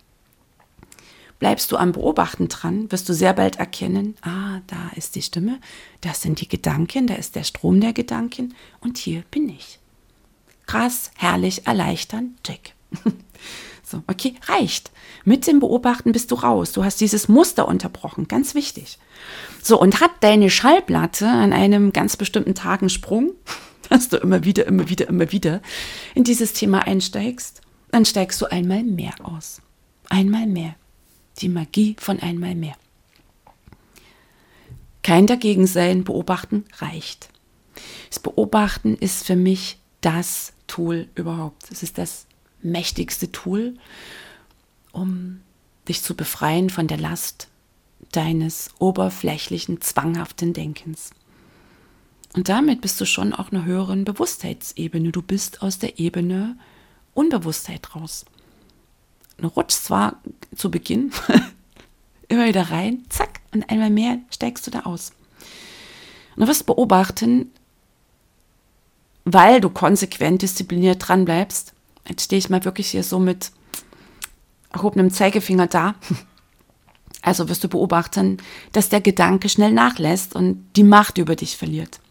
Bleibst 1.40 1.72
du 1.72 1.78
am 1.78 1.92
Beobachten 1.92 2.48
dran, 2.48 2.92
wirst 2.92 3.10
du 3.10 3.14
sehr 3.14 3.34
bald 3.34 3.58
erkennen, 3.58 4.16
ah, 4.22 4.62
da 4.68 4.92
ist 4.96 5.16
die 5.16 5.22
Stimme, 5.22 5.60
das 6.02 6.22
sind 6.22 6.40
die 6.40 6.48
Gedanken, 6.48 7.06
da 7.08 7.16
ist 7.16 7.36
der 7.36 7.44
Strom 7.44 7.82
der 7.82 7.94
Gedanken 7.94 8.56
und 8.80 8.98
hier 8.98 9.24
bin 9.30 9.50
ich. 9.50 9.80
krass, 10.66 11.12
herrlich, 11.16 11.68
erleichtern, 11.68 12.36
check. 12.44 12.74
so, 13.94 14.04
okay, 14.08 14.34
reicht. 14.48 14.92
Mit 15.24 15.46
dem 15.46 15.60
Beobachten 15.60 16.12
bist 16.12 16.32
du 16.32 16.36
raus. 16.36 16.72
Du 16.72 16.84
hast 16.84 17.00
dieses 17.00 17.28
Muster 17.28 17.68
unterbrochen, 17.68 18.28
ganz 18.28 18.56
wichtig. 18.56 18.98
So, 19.62 19.80
und 19.80 20.02
hat 20.02 20.12
deine 20.22 20.50
Schallplatte 20.50 21.28
an 21.28 21.54
einem 21.54 21.94
ganz 21.94 22.18
bestimmten 22.18 22.56
Tag 22.56 22.82
einen 22.82 22.90
Sprung, 22.90 23.34
dass 23.90 24.10
du 24.10 24.18
immer 24.18 24.44
wieder, 24.44 24.66
immer 24.66 24.90
wieder, 24.90 25.08
immer 25.08 25.32
wieder 25.32 25.62
in 26.16 26.24
dieses 26.24 26.54
Thema 26.54 26.80
einsteigst, 26.80 27.62
dann 27.92 28.06
steigst 28.06 28.42
du 28.42 28.48
einmal 28.48 28.84
mehr 28.84 29.14
aus. 29.22 29.62
Einmal 30.10 30.48
mehr. 30.48 30.76
Die 31.38 31.50
Magie 31.50 31.96
von 32.00 32.20
einmal 32.20 32.56
mehr. 32.56 32.76
Kein 35.04 35.28
Dagegensein, 35.28 36.04
beobachten 36.04 36.66
reicht. 36.80 37.30
Das 38.10 38.20
Beobachten 38.20 38.96
ist 38.96 39.26
für 39.26 39.36
mich 39.36 39.78
das 40.02 40.54
Tool 40.66 41.10
überhaupt. 41.14 41.72
Es 41.72 41.84
ist 41.84 42.00
das 42.00 42.26
mächtigste 42.64 43.32
Tool, 43.32 43.78
um 44.92 45.42
dich 45.88 46.02
zu 46.02 46.16
befreien 46.16 46.70
von 46.70 46.88
der 46.88 46.98
Last 46.98 47.48
deines 48.12 48.70
oberflächlichen, 48.80 49.82
zwanghaften 49.82 50.54
Denkens. 50.54 51.12
Und 52.36 52.50
damit 52.50 52.82
bist 52.82 53.00
du 53.00 53.06
schon 53.06 53.34
auf 53.34 53.52
einer 53.52 53.66
höheren 53.66 54.06
Bewusstheitsebene. 54.06 55.12
Du 55.12 55.22
bist 55.22 55.62
aus 55.62 55.80
der 55.80 56.00
Ebene 56.00 56.58
Unbewusstheit 57.14 57.96
raus. 57.96 58.26
Du 59.38 59.48
rutschst 59.48 59.86
zwar 59.86 60.22
zu 60.56 60.72
Beginn 60.72 61.12
immer 62.28 62.46
wieder 62.48 62.72
rein, 62.72 63.04
zack, 63.10 63.42
und 63.52 63.70
einmal 63.70 63.90
mehr 63.90 64.18
steigst 64.32 64.66
du 64.66 64.72
da 64.72 64.82
aus. 64.82 65.12
Und 66.36 66.42
du 66.42 66.48
wirst 66.48 66.66
beobachten, 66.66 67.52
weil 69.26 69.62
du 69.62 69.70
konsequent 69.70 70.42
diszipliniert 70.42 71.08
dran 71.08 71.26
bleibst. 71.26 71.73
Jetzt 72.08 72.24
stehe 72.24 72.40
ich 72.40 72.50
mal 72.50 72.66
wirklich 72.66 72.90
hier 72.90 73.04
so 73.04 73.20
mit 73.20 73.52
erhobenem 74.72 75.12
Zeigefinger 75.12 75.68
da. 75.68 75.96
Also 77.22 77.48
wirst 77.48 77.64
du 77.64 77.70
beobachten, 77.70 78.38
dass 78.74 78.90
der 78.90 79.00
Gedanke 79.00 79.48
schnell 79.48 79.72
nachlässt 79.72 80.36
und 80.36 80.66
die 80.76 80.84
Macht 80.84 81.18
über 81.18 81.38
dich 81.38 81.56
verliert. 81.56 82.02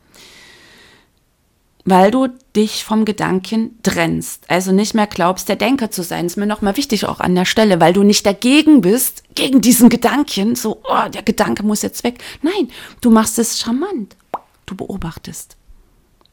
Weil 1.85 2.11
du 2.11 2.29
dich 2.57 2.85
vom 2.85 3.05
Gedanken 3.05 3.79
trennst, 3.83 4.49
also 4.49 4.73
nicht 4.73 4.95
mehr 4.95 5.09
glaubst, 5.09 5.51
der 5.51 5.57
Denker 5.57 5.91
zu 5.91 6.03
sein, 6.03 6.25
ist 6.25 6.39
mir 6.39 6.47
nochmal 6.47 6.79
wichtig 6.79 7.05
auch 7.05 7.21
an 7.21 7.35
der 7.35 7.45
Stelle, 7.45 7.79
weil 7.79 7.93
du 7.93 8.05
nicht 8.05 8.25
dagegen 8.25 8.81
bist, 8.81 9.25
gegen 9.35 9.61
diesen 9.61 9.91
Gedanken, 9.91 10.57
so, 10.57 10.81
oh, 10.85 11.09
der 11.13 11.23
Gedanke 11.23 11.63
muss 11.63 11.83
jetzt 11.83 12.05
weg. 12.05 12.23
Nein, 12.41 12.71
du 13.03 13.11
machst 13.11 13.39
es 13.39 13.61
charmant. 13.61 14.17
Du 14.65 14.77
beobachtest. 14.77 15.59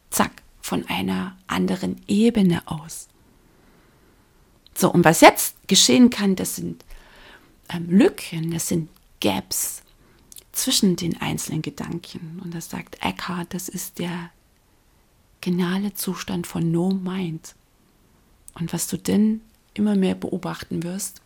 Zack, 0.10 0.32
von 0.62 0.86
einer 0.88 1.36
anderen 1.48 2.00
Ebene 2.08 2.62
aus. 2.66 3.09
So, 4.80 4.90
und 4.90 5.04
was 5.04 5.20
jetzt 5.20 5.58
geschehen 5.68 6.10
kann, 6.10 6.38
das 6.38 6.56
sind 6.56 6.86
ähm, 7.68 7.90
Lücken, 7.90 8.52
das 8.52 8.70
sind 8.70 8.88
Gaps 9.20 9.82
zwischen 10.54 10.96
den 10.96 11.20
einzelnen 11.20 11.62
Gedanken. 11.62 12.40
Und 12.42 12.56
das 12.56 12.70
sagt 12.70 12.96
Eckhart, 13.04 13.54
das 13.54 13.68
ist 13.68 14.00
der 14.00 14.32
geniale 15.42 15.94
Zustand 15.96 16.48
von 16.48 16.72
No 16.72 16.92
Mind. 16.92 17.56
Und 18.54 18.72
was 18.72 18.88
du 18.88 18.98
denn 18.98 19.42
immer 19.74 19.96
mehr 19.96 20.16
beobachten 20.16 20.82
wirst, 20.84 21.22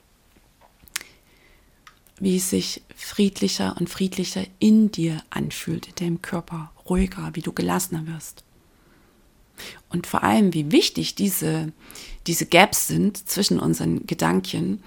wie 2.20 2.38
es 2.38 2.50
sich 2.50 2.82
friedlicher 2.96 3.78
und 3.80 3.88
friedlicher 3.88 4.46
in 4.58 4.90
dir 4.90 5.22
anfühlt, 5.30 5.88
in 5.90 5.96
deinem 5.96 6.22
Körper, 6.24 6.72
ruhiger, 6.90 7.30
wie 7.34 7.42
du 7.42 7.54
gelassener 7.54 8.08
wirst. 8.08 8.44
Und 9.90 10.08
vor 10.08 10.24
allem, 10.24 10.54
wie 10.54 10.72
wichtig 10.72 11.16
diese, 11.16 11.72
diese 12.28 12.46
Gaps 12.46 12.88
sind 12.88 13.30
zwischen 13.30 13.60
unseren 13.60 14.08
Gedanken, 14.08 14.82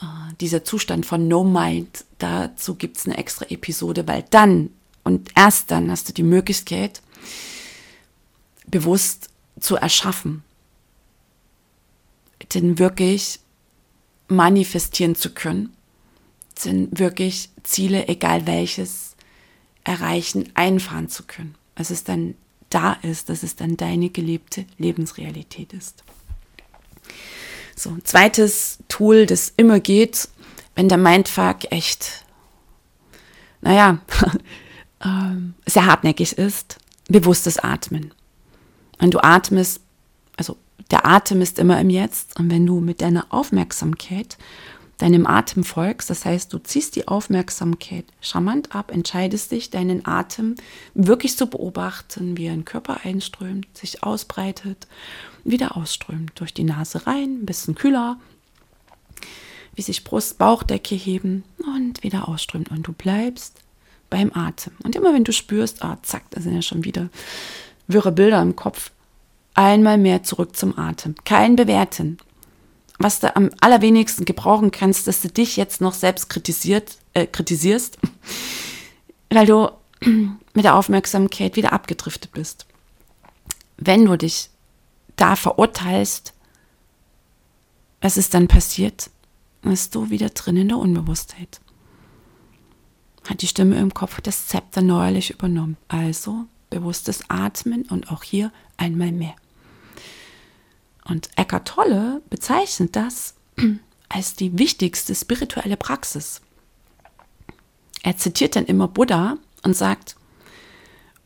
äh, 0.00 0.04
dieser 0.40 0.64
Zustand 0.64 1.06
von 1.06 1.28
No 1.28 1.44
Mind, 1.44 2.04
dazu 2.18 2.74
gibt 2.74 2.96
es 2.96 3.06
eine 3.06 3.18
extra 3.18 3.46
Episode, 3.46 4.06
weil 4.06 4.24
dann 4.30 4.70
und 5.04 5.30
erst 5.36 5.70
dann 5.70 5.90
hast 5.90 6.08
du 6.08 6.12
die 6.12 6.22
Möglichkeit, 6.22 7.02
bewusst 8.66 9.28
zu 9.60 9.76
erschaffen, 9.76 10.42
denn 12.54 12.78
wirklich 12.78 13.40
manifestieren 14.28 15.14
zu 15.14 15.30
können, 15.30 15.76
denn 16.64 16.88
wirklich 16.98 17.50
Ziele, 17.62 18.08
egal 18.08 18.46
welches, 18.46 19.14
erreichen, 19.84 20.50
einfahren 20.54 21.08
zu 21.08 21.24
können. 21.24 21.54
Es 21.74 21.90
ist 21.90 22.08
dann 22.08 22.34
da 22.74 22.94
ist, 23.02 23.28
dass 23.28 23.42
es 23.42 23.56
dann 23.56 23.76
deine 23.76 24.10
gelebte 24.10 24.64
Lebensrealität 24.78 25.72
ist. 25.72 26.02
So, 27.76 27.96
zweites 28.04 28.78
Tool, 28.88 29.26
das 29.26 29.52
immer 29.56 29.80
geht, 29.80 30.28
wenn 30.74 30.88
der 30.88 30.98
Mindfuck 30.98 31.70
echt, 31.70 32.24
naja, 33.60 33.98
ähm, 35.04 35.54
sehr 35.66 35.86
hartnäckig 35.86 36.36
ist, 36.38 36.78
bewusstes 37.08 37.58
Atmen. 37.58 38.12
Wenn 38.98 39.10
du 39.10 39.22
atmest, 39.22 39.80
also 40.36 40.56
der 40.90 41.06
Atem 41.06 41.40
ist 41.40 41.58
immer 41.58 41.80
im 41.80 41.90
Jetzt 41.90 42.38
und 42.38 42.50
wenn 42.50 42.66
du 42.66 42.80
mit 42.80 43.00
deiner 43.00 43.26
Aufmerksamkeit 43.30 44.36
deinem 45.04 45.26
Atem 45.26 45.64
folgst, 45.64 46.08
das 46.08 46.24
heißt, 46.24 46.50
du 46.50 46.58
ziehst 46.58 46.96
die 46.96 47.08
Aufmerksamkeit 47.08 48.06
charmant 48.22 48.74
ab, 48.74 48.90
entscheidest 48.90 49.52
dich, 49.52 49.68
deinen 49.68 50.06
Atem 50.06 50.54
wirklich 50.94 51.36
zu 51.36 51.46
beobachten, 51.46 52.38
wie 52.38 52.46
er 52.46 52.54
in 52.54 52.60
den 52.60 52.64
Körper 52.64 53.00
einströmt, 53.04 53.66
sich 53.76 54.02
ausbreitet, 54.02 54.86
wieder 55.44 55.76
ausströmt, 55.76 56.32
durch 56.36 56.54
die 56.54 56.64
Nase 56.64 57.06
rein, 57.06 57.42
ein 57.42 57.46
bisschen 57.46 57.74
kühler, 57.74 58.18
wie 59.74 59.82
sich 59.82 60.04
Brust, 60.04 60.38
Bauchdecke 60.38 60.94
heben 60.94 61.44
und 61.58 62.02
wieder 62.02 62.26
ausströmt 62.26 62.70
und 62.70 62.86
du 62.86 62.92
bleibst 62.92 63.60
beim 64.08 64.32
Atem. 64.32 64.72
Und 64.84 64.96
immer 64.96 65.12
wenn 65.12 65.24
du 65.24 65.32
spürst, 65.32 65.84
ah, 65.84 65.98
zack, 66.00 66.22
da 66.30 66.40
sind 66.40 66.54
ja 66.54 66.62
schon 66.62 66.84
wieder 66.84 67.10
wirre 67.88 68.12
Bilder 68.12 68.40
im 68.40 68.56
Kopf, 68.56 68.90
einmal 69.52 69.98
mehr 69.98 70.22
zurück 70.22 70.56
zum 70.56 70.78
Atem. 70.78 71.14
Kein 71.26 71.56
Bewerten, 71.56 72.16
was 72.98 73.20
du 73.20 73.34
am 73.34 73.50
allerwenigsten 73.60 74.24
gebrauchen 74.24 74.70
kannst, 74.70 75.06
dass 75.06 75.20
du 75.20 75.28
dich 75.28 75.56
jetzt 75.56 75.80
noch 75.80 75.94
selbst 75.94 76.28
kritisiert, 76.28 76.98
äh, 77.12 77.26
kritisierst, 77.26 77.98
weil 79.30 79.46
du 79.46 79.70
mit 80.54 80.64
der 80.64 80.76
Aufmerksamkeit 80.76 81.56
wieder 81.56 81.72
abgedriftet 81.72 82.32
bist. 82.32 82.66
Wenn 83.76 84.04
du 84.04 84.16
dich 84.16 84.50
da 85.16 85.36
verurteilst, 85.36 86.32
was 88.00 88.16
ist 88.16 88.34
dann 88.34 88.48
passiert? 88.48 89.10
Bist 89.62 89.94
du 89.94 90.10
wieder 90.10 90.28
drin 90.28 90.58
in 90.58 90.68
der 90.68 90.76
Unbewusstheit. 90.76 91.60
Hat 93.28 93.40
die 93.40 93.46
Stimme 93.46 93.76
im 93.76 93.94
Kopf 93.94 94.20
das 94.20 94.46
Zepter 94.46 94.82
neuerlich 94.82 95.30
übernommen. 95.30 95.78
Also 95.88 96.44
bewusstes 96.68 97.22
Atmen 97.28 97.84
und 97.84 98.10
auch 98.10 98.22
hier 98.22 98.52
einmal 98.76 99.10
mehr. 99.10 99.34
Und 101.04 101.28
Eckhart 101.36 101.68
Tolle 101.68 102.22
bezeichnet 102.30 102.96
das 102.96 103.34
als 104.08 104.34
die 104.34 104.58
wichtigste 104.58 105.14
spirituelle 105.14 105.76
Praxis. 105.76 106.40
Er 108.02 108.16
zitiert 108.16 108.56
dann 108.56 108.66
immer 108.66 108.88
Buddha 108.88 109.38
und 109.62 109.76
sagt, 109.76 110.16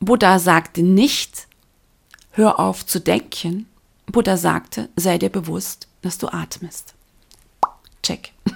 Buddha 0.00 0.38
sagte 0.38 0.82
nicht, 0.82 1.48
hör 2.30 2.60
auf 2.60 2.86
zu 2.86 3.00
denken. 3.00 3.66
Buddha 4.06 4.36
sagte, 4.36 4.88
sei 4.96 5.18
dir 5.18 5.28
bewusst, 5.28 5.88
dass 6.02 6.18
du 6.18 6.28
atmest. 6.28 6.94
Check. 8.02 8.32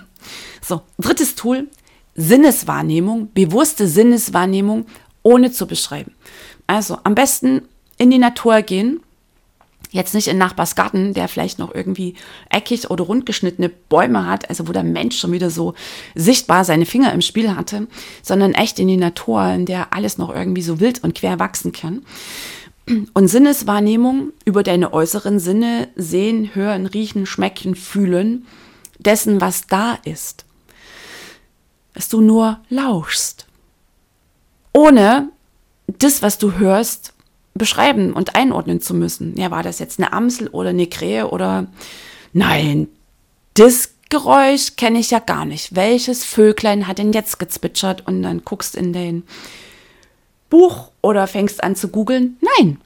So, 0.65 0.83
drittes 0.97 1.35
Tool, 1.35 1.69
Sinneswahrnehmung, 2.15 3.33
bewusste 3.33 3.89
Sinneswahrnehmung, 3.89 4.87
ohne 5.25 5.51
zu 5.51 5.67
beschreiben. 5.67 6.15
Also 6.69 6.99
am 7.03 7.17
besten 7.17 7.69
in 7.99 8.13
die 8.13 8.19
Natur 8.19 8.63
gehen, 8.63 9.01
Jetzt 9.93 10.15
nicht 10.15 10.29
in 10.29 10.39
Nachbars 10.39 10.75
Garten, 10.75 11.13
der 11.13 11.29
vielleicht 11.29 11.59
noch 11.59 11.75
irgendwie 11.75 12.15
eckig 12.49 12.91
oder 12.91 13.05
rund 13.05 13.27
geschnittene 13.27 13.69
Bäume 13.69 14.27
hat, 14.27 14.49
also 14.49 14.67
wo 14.67 14.73
der 14.73 14.85
Mensch 14.85 15.19
schon 15.19 15.33
wieder 15.33 15.51
so 15.51 15.75
sichtbar 16.15 16.65
seine 16.65 16.87
Finger 16.87 17.13
im 17.13 17.21
Spiel 17.21 17.55
hatte, 17.55 17.87
sondern 18.23 18.55
echt 18.55 18.79
in 18.79 18.89
die 18.89 18.97
Natur, 18.97 19.47
in 19.53 19.67
der 19.67 19.93
alles 19.93 20.17
noch 20.17 20.35
irgendwie 20.35 20.63
so 20.63 20.81
wild 20.81 21.05
und 21.05 21.15
quer 21.15 21.39
wachsen 21.39 21.73
kann. 21.73 22.07
Und 23.13 23.29
Sinneswahrnehmung 23.29 24.33
über 24.47 24.63
deine 24.63 24.95
äußeren 24.95 25.39
Sinne, 25.39 25.89
sehen, 25.95 26.55
hören, 26.55 26.87
riechen, 26.87 27.27
schmecken, 27.27 27.75
fühlen, 27.75 28.47
dessen, 28.99 29.43
was 29.43 29.67
da 29.67 29.99
ist. 30.05 30.47
Dass 31.93 32.09
du 32.09 32.23
nur 32.23 32.61
lauschst. 32.71 33.47
Ohne 34.73 35.29
das, 35.87 36.23
was 36.23 36.39
du 36.39 36.55
hörst, 36.55 37.13
beschreiben 37.55 38.13
und 38.13 38.35
einordnen 38.35 38.81
zu 38.81 38.95
müssen. 38.95 39.37
Ja, 39.37 39.51
war 39.51 39.63
das 39.63 39.79
jetzt 39.79 39.99
eine 39.99 40.13
Amsel 40.13 40.49
oder 40.49 40.71
eine 40.71 40.87
Krähe 40.87 41.29
oder 41.29 41.67
nein, 42.33 42.89
das 43.55 43.91
Geräusch 44.13 44.77
kenne 44.77 44.99
ich 44.99 45.11
ja 45.11 45.21
gar 45.21 45.47
nicht. 45.47 45.75
Welches 45.75 46.23
Vöglein 46.23 46.87
hat 46.87 46.99
denn 46.99 47.15
jetzt 47.15 47.39
gezwitschert? 47.39 48.07
Und 48.07 48.23
dann 48.23 48.45
guckst 48.45 48.77
in 48.77 48.93
dein 48.93 49.23
Buch 50.51 50.91
oder 51.01 51.27
fängst 51.27 51.65
an 51.65 51.77
zu 51.77 51.89
googeln. 51.89 52.37
Nein, 52.59 52.79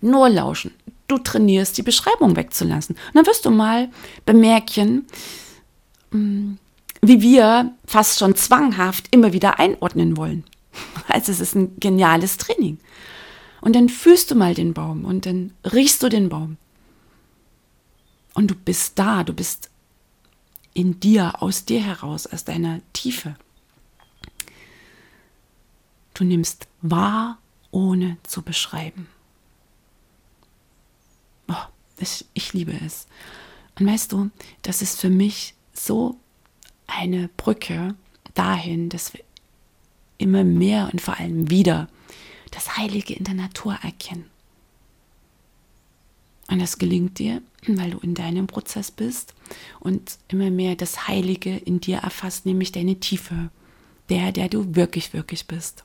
nur 0.00 0.28
lauschen. 0.28 0.72
du 1.08 1.18
trainierst, 1.18 1.76
die 1.76 1.82
Beschreibung 1.82 2.36
wegzulassen. 2.36 2.94
Und 2.94 3.14
dann 3.14 3.26
wirst 3.26 3.44
du 3.44 3.50
mal 3.50 3.90
bemerken, 4.24 5.06
mm, 6.12 6.52
wie 7.02 7.20
wir 7.20 7.74
fast 7.84 8.20
schon 8.20 8.36
zwanghaft 8.36 9.08
immer 9.10 9.32
wieder 9.32 9.58
einordnen 9.58 10.16
wollen. 10.16 10.44
Also 11.08 11.32
es 11.32 11.40
ist 11.40 11.56
ein 11.56 11.76
geniales 11.80 12.36
Training. 12.36 12.78
Und 13.62 13.76
dann 13.76 13.88
fühlst 13.88 14.30
du 14.30 14.34
mal 14.34 14.54
den 14.54 14.74
Baum 14.74 15.04
und 15.04 15.24
dann 15.24 15.54
riechst 15.64 16.02
du 16.02 16.08
den 16.08 16.28
Baum. 16.28 16.58
Und 18.34 18.50
du 18.50 18.56
bist 18.56 18.98
da, 18.98 19.22
du 19.22 19.32
bist 19.32 19.70
in 20.74 20.98
dir, 20.98 21.40
aus 21.40 21.64
dir 21.64 21.80
heraus, 21.80 22.26
aus 22.26 22.44
deiner 22.44 22.80
Tiefe. 22.92 23.36
Du 26.12 26.24
nimmst 26.24 26.66
wahr, 26.80 27.38
ohne 27.70 28.16
zu 28.24 28.42
beschreiben. 28.42 29.06
Oh, 31.46 31.54
ich, 31.98 32.26
ich 32.34 32.52
liebe 32.52 32.72
es. 32.84 33.06
Und 33.78 33.86
weißt 33.86 34.10
du, 34.10 34.30
das 34.62 34.82
ist 34.82 35.00
für 35.00 35.08
mich 35.08 35.54
so 35.72 36.18
eine 36.88 37.28
Brücke 37.36 37.94
dahin, 38.34 38.88
dass 38.88 39.14
wir 39.14 39.20
immer 40.18 40.42
mehr 40.42 40.88
und 40.92 41.00
vor 41.00 41.18
allem 41.18 41.48
wieder 41.48 41.88
das 42.52 42.76
Heilige 42.76 43.14
in 43.14 43.24
der 43.24 43.34
Natur 43.34 43.76
erkennen. 43.82 44.30
Und 46.48 46.60
das 46.60 46.78
gelingt 46.78 47.18
dir, 47.18 47.42
weil 47.66 47.92
du 47.92 47.98
in 47.98 48.14
deinem 48.14 48.46
Prozess 48.46 48.90
bist 48.90 49.34
und 49.80 50.18
immer 50.28 50.50
mehr 50.50 50.76
das 50.76 51.08
Heilige 51.08 51.56
in 51.56 51.80
dir 51.80 51.98
erfasst, 51.98 52.46
nämlich 52.46 52.72
deine 52.72 53.00
Tiefe, 53.00 53.50
der, 54.08 54.32
der 54.32 54.48
du 54.48 54.76
wirklich, 54.76 55.12
wirklich 55.12 55.46
bist. 55.46 55.84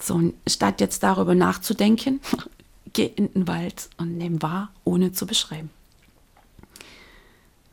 So, 0.00 0.32
statt 0.46 0.80
jetzt 0.80 1.02
darüber 1.02 1.34
nachzudenken, 1.34 2.20
geh 2.92 3.06
in 3.06 3.32
den 3.32 3.48
Wald 3.48 3.90
und 3.96 4.18
nimm 4.18 4.42
wahr, 4.42 4.72
ohne 4.84 5.12
zu 5.12 5.26
beschreiben. 5.26 5.70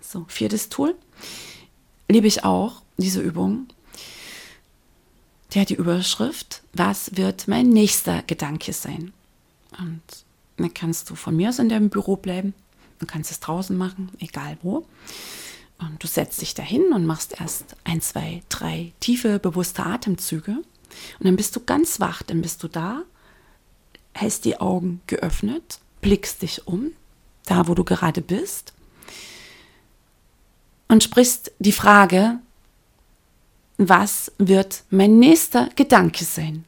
So, 0.02 0.26
viertes 0.28 0.70
Tool. 0.70 0.96
Liebe 2.08 2.28
ich 2.28 2.44
auch, 2.44 2.84
diese 2.98 3.22
Übung. 3.22 3.68
Die 5.56 5.62
hat 5.62 5.70
die 5.70 5.76
Überschrift, 5.76 6.64
was 6.74 7.16
wird 7.16 7.48
mein 7.48 7.70
nächster 7.70 8.24
Gedanke 8.24 8.74
sein? 8.74 9.14
Und 9.80 10.02
dann 10.58 10.74
kannst 10.74 11.10
du 11.10 11.16
von 11.16 11.34
mir 11.34 11.48
aus 11.48 11.60
in 11.60 11.70
deinem 11.70 11.90
Büro 11.90 12.18
bleiben. 12.18 12.54
Du 13.00 13.06
kannst 13.06 13.32
es 13.32 13.40
draußen 13.40 13.78
machen, 13.78 14.12
egal 14.20 14.58
wo. 14.64 14.86
Und 15.78 16.04
du 16.04 16.08
setzt 16.08 16.42
dich 16.42 16.56
dahin 16.56 16.92
und 16.92 17.06
machst 17.06 17.40
erst 17.40 17.78
ein, 17.86 18.02
zwei, 18.02 18.44
drei 18.50 18.92
tiefe, 19.00 19.40
bewusste 19.40 19.86
Atemzüge. 19.86 20.52
Und 20.52 21.26
dann 21.26 21.38
bist 21.38 21.56
du 21.56 21.62
ganz 21.62 22.02
wach, 22.02 22.22
dann 22.22 22.42
bist 22.42 22.62
du 22.62 22.68
da, 22.68 23.04
hältst 24.14 24.44
die 24.44 24.60
Augen 24.60 25.02
geöffnet, 25.08 25.80
blickst 26.02 26.42
dich 26.42 26.68
um, 26.68 26.92
da 27.46 27.70
wo 27.70 27.76
du 27.76 27.86
gerade 27.86 28.22
bist, 28.22 28.74
und 30.90 31.04
sprichst 31.04 31.52
die 31.60 31.72
Frage, 31.72 32.40
was 33.78 34.32
wird 34.38 34.84
mein 34.90 35.20
nächster 35.20 35.70
Gedanke 35.76 36.24
sein? 36.24 36.64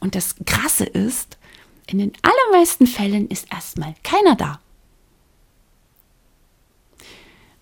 Und 0.00 0.14
das 0.14 0.36
Krasse 0.44 0.84
ist, 0.84 1.38
in 1.86 1.98
den 1.98 2.12
allermeisten 2.22 2.86
Fällen 2.86 3.28
ist 3.28 3.46
erstmal 3.50 3.94
keiner 4.02 4.36
da. 4.36 4.60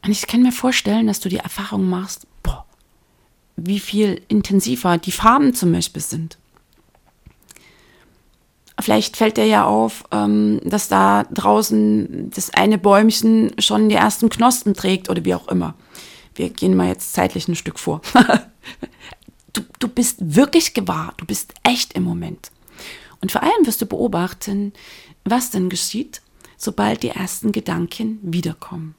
Und 0.05 0.11
ich 0.11 0.27
kann 0.27 0.43
mir 0.43 0.53
vorstellen, 0.53 1.07
dass 1.07 1.21
du 1.21 1.29
die 1.29 1.37
Erfahrung 1.37 1.89
machst, 1.89 2.27
boah, 2.43 2.67
wie 3.57 3.79
viel 3.79 4.21
intensiver 4.29 4.99
die 4.99 5.13
Farben 5.13 5.55
zum 5.55 5.73
Beispiel 5.73 6.03
sind. 6.03 6.39
Vielleicht 8.81 9.17
fällt 9.17 9.37
dir 9.37 9.47
ja 9.47 9.65
auf, 9.65 10.05
ähm, 10.11 10.61
dass 10.65 10.89
da 10.89 11.25
draußen 11.31 12.31
das 12.31 12.51
eine 12.53 12.79
Bäumchen 12.79 13.53
schon 13.61 13.89
die 13.89 13.95
ersten 13.95 14.29
Knospen 14.29 14.75
trägt 14.75 15.09
oder 15.09 15.25
wie 15.25 15.35
auch 15.35 15.47
immer. 15.49 15.75
Wir 16.35 16.51
gehen 16.51 16.77
mal 16.77 16.89
jetzt 16.89 17.13
zeitlich 17.13 17.49
ein 17.49 17.57
Stück 17.57 17.79
vor. 17.79 18.01
du, 19.53 19.63
du 19.79 19.89
bist 19.89 20.17
wirklich 20.21 20.75
gewahr, 20.75 21.15
du 21.17 21.25
bist 21.25 21.55
echt 21.63 21.93
im 21.95 22.03
Moment. 22.03 22.51
Und 23.21 23.33
vor 23.33 23.43
allem 23.43 23.67
wirst 23.67 23.81
du 23.81 23.87
beobachten, 23.87 24.73
was 25.25 25.51
denn 25.51 25.69
geschieht, 25.69 26.23
sobald 26.57 27.03
die 27.03 27.11
ersten 27.11 27.53
Gedanken 27.53 28.19
wiederkommen. 28.23 28.95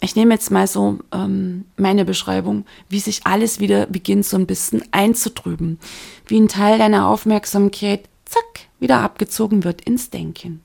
Ich 0.00 0.16
nehme 0.16 0.34
jetzt 0.34 0.50
mal 0.50 0.66
so 0.66 0.98
ähm, 1.12 1.64
meine 1.76 2.04
Beschreibung, 2.04 2.66
wie 2.90 3.00
sich 3.00 3.26
alles 3.26 3.58
wieder 3.58 3.86
beginnt 3.86 4.26
so 4.26 4.36
ein 4.36 4.46
bisschen 4.46 4.82
einzutrüben, 4.90 5.78
wie 6.26 6.38
ein 6.38 6.48
Teil 6.48 6.78
deiner 6.78 7.08
Aufmerksamkeit, 7.08 8.06
zack, 8.26 8.68
wieder 8.80 9.00
abgezogen 9.00 9.64
wird 9.64 9.80
ins 9.80 10.10
Denken. 10.10 10.62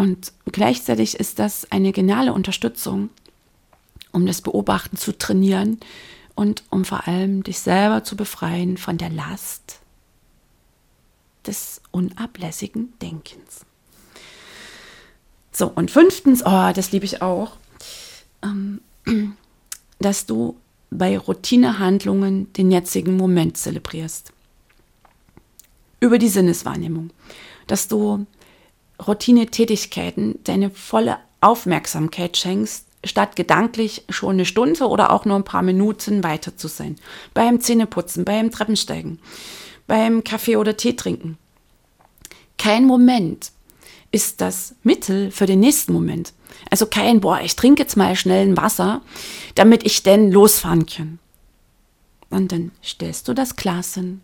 Und 0.00 0.32
gleichzeitig 0.50 1.20
ist 1.20 1.38
das 1.38 1.70
eine 1.70 1.92
geniale 1.92 2.32
Unterstützung, 2.32 3.10
um 4.12 4.24
das 4.24 4.40
Beobachten 4.40 4.96
zu 4.96 5.12
trainieren 5.12 5.78
und 6.34 6.62
um 6.70 6.86
vor 6.86 7.06
allem 7.06 7.42
dich 7.42 7.58
selber 7.58 8.02
zu 8.02 8.16
befreien 8.16 8.78
von 8.78 8.96
der 8.96 9.10
Last 9.10 9.80
des 11.46 11.82
unablässigen 11.90 12.94
Denkens. 13.02 13.66
So, 15.52 15.66
und 15.66 15.90
fünftens, 15.90 16.42
oh, 16.46 16.72
das 16.74 16.92
liebe 16.92 17.04
ich 17.04 17.20
auch, 17.20 17.58
ähm, 18.42 18.80
dass 19.98 20.24
du 20.24 20.56
bei 20.88 21.18
Routinehandlungen 21.18 22.50
den 22.54 22.70
jetzigen 22.70 23.18
Moment 23.18 23.58
zelebrierst. 23.58 24.32
Über 26.00 26.16
die 26.16 26.30
Sinneswahrnehmung. 26.30 27.10
Dass 27.66 27.86
du 27.86 28.24
Routine-Tätigkeiten 29.06 30.38
deine 30.44 30.70
volle 30.70 31.18
Aufmerksamkeit 31.40 32.36
schenkst, 32.36 32.86
statt 33.04 33.34
gedanklich 33.34 34.04
schon 34.08 34.32
eine 34.32 34.44
Stunde 34.44 34.86
oder 34.86 35.10
auch 35.10 35.24
nur 35.24 35.36
ein 35.36 35.44
paar 35.44 35.62
Minuten 35.62 36.22
weiter 36.22 36.56
zu 36.56 36.68
sein. 36.68 36.96
Beim 37.32 37.60
Zähneputzen, 37.60 38.24
beim 38.24 38.50
Treppensteigen, 38.50 39.18
beim 39.86 40.22
Kaffee 40.22 40.56
oder 40.56 40.76
Tee 40.76 40.94
trinken. 40.94 41.38
Kein 42.58 42.84
Moment 42.86 43.52
ist 44.12 44.40
das 44.40 44.74
Mittel 44.82 45.30
für 45.30 45.46
den 45.46 45.60
nächsten 45.60 45.92
Moment. 45.92 46.34
Also 46.70 46.86
kein, 46.86 47.20
boah, 47.20 47.40
ich 47.40 47.56
trinke 47.56 47.82
jetzt 47.82 47.96
mal 47.96 48.16
schnell 48.16 48.46
ein 48.46 48.56
Wasser, 48.56 49.02
damit 49.54 49.84
ich 49.84 50.02
denn 50.02 50.30
losfahren 50.30 50.84
kann. 50.84 51.18
Und 52.28 52.52
dann 52.52 52.70
stellst 52.84 53.28
du 53.28 53.34
das 53.34 53.56
Glas 53.56 53.94
hin 53.94 54.20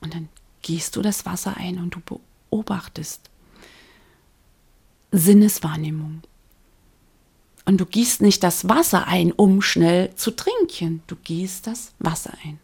und 0.00 0.14
dann 0.14 0.28
gießt 0.62 0.94
du 0.96 1.02
das 1.02 1.24
Wasser 1.24 1.56
ein 1.56 1.78
und 1.78 1.94
du 1.94 2.18
beobachtest. 2.50 3.30
Sinneswahrnehmung. 5.18 6.22
Und 7.64 7.78
du 7.78 7.86
gießt 7.86 8.22
nicht 8.22 8.42
das 8.42 8.68
Wasser 8.68 9.06
ein, 9.08 9.32
um 9.32 9.60
schnell 9.60 10.14
zu 10.14 10.30
trinken. 10.30 11.02
Du 11.08 11.16
gießt 11.16 11.66
das 11.66 11.92
Wasser 11.98 12.32
ein. 12.44 12.60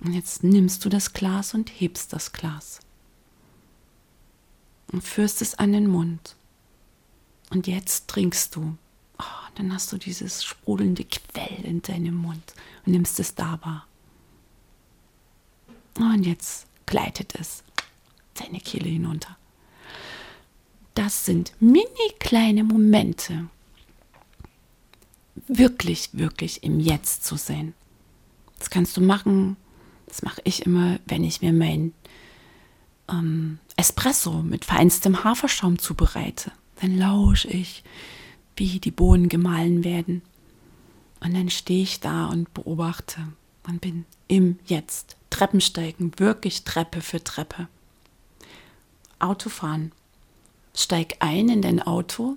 Und 0.00 0.14
jetzt 0.14 0.42
nimmst 0.42 0.84
du 0.84 0.88
das 0.88 1.12
Glas 1.12 1.54
und 1.54 1.70
hebst 1.70 2.12
das 2.12 2.32
Glas. 2.32 2.80
Und 4.92 5.02
führst 5.02 5.42
es 5.42 5.54
an 5.54 5.72
den 5.72 5.86
Mund. 5.86 6.34
Und 7.50 7.66
jetzt 7.66 8.08
trinkst 8.08 8.56
du. 8.56 8.76
Oh, 9.18 9.48
dann 9.54 9.72
hast 9.72 9.92
du 9.92 9.98
dieses 9.98 10.44
sprudelnde 10.44 11.04
Quell 11.04 11.64
in 11.64 11.82
deinem 11.82 12.16
Mund 12.16 12.54
und 12.84 12.92
nimmst 12.92 13.20
es 13.20 13.34
da 13.34 13.58
wahr. 13.62 13.86
Und 15.96 16.24
jetzt 16.24 16.66
gleitet 16.86 17.34
es 17.34 17.62
deine 18.34 18.60
Kehle 18.60 18.88
hinunter. 18.88 19.37
Das 20.98 21.24
sind 21.24 21.52
mini 21.60 22.10
kleine 22.18 22.64
Momente, 22.64 23.46
wirklich, 25.46 26.08
wirklich 26.12 26.64
im 26.64 26.80
Jetzt 26.80 27.24
zu 27.24 27.36
sein. 27.36 27.72
Das 28.58 28.68
kannst 28.68 28.96
du 28.96 29.00
machen, 29.00 29.56
das 30.06 30.22
mache 30.22 30.40
ich 30.42 30.66
immer, 30.66 30.98
wenn 31.06 31.22
ich 31.22 31.40
mir 31.40 31.52
mein 31.52 31.92
ähm, 33.08 33.60
Espresso 33.76 34.42
mit 34.42 34.64
feinstem 34.64 35.22
Haferschaum 35.22 35.78
zubereite. 35.78 36.50
Dann 36.80 36.98
lausche 36.98 37.46
ich, 37.46 37.84
wie 38.56 38.80
die 38.80 38.90
Bohnen 38.90 39.28
gemahlen 39.28 39.84
werden. 39.84 40.22
Und 41.20 41.32
dann 41.32 41.48
stehe 41.48 41.84
ich 41.84 42.00
da 42.00 42.26
und 42.26 42.52
beobachte 42.54 43.20
und 43.68 43.80
bin 43.80 44.04
im 44.26 44.58
Jetzt. 44.66 45.16
Treppensteigen, 45.30 46.18
wirklich 46.18 46.64
Treppe 46.64 47.02
für 47.02 47.22
Treppe. 47.22 47.68
Autofahren. 49.20 49.92
Steig 50.78 51.16
ein 51.18 51.48
in 51.48 51.62
dein 51.62 51.82
Auto 51.82 52.36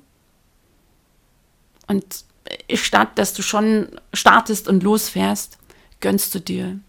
und 1.88 2.26
statt 2.74 3.18
dass 3.18 3.34
du 3.34 3.42
schon 3.42 4.00
startest 4.14 4.68
und 4.68 4.84
losfährst, 4.84 5.58
gönnst 6.00 6.34
du 6.34 6.40
dir 6.40 6.80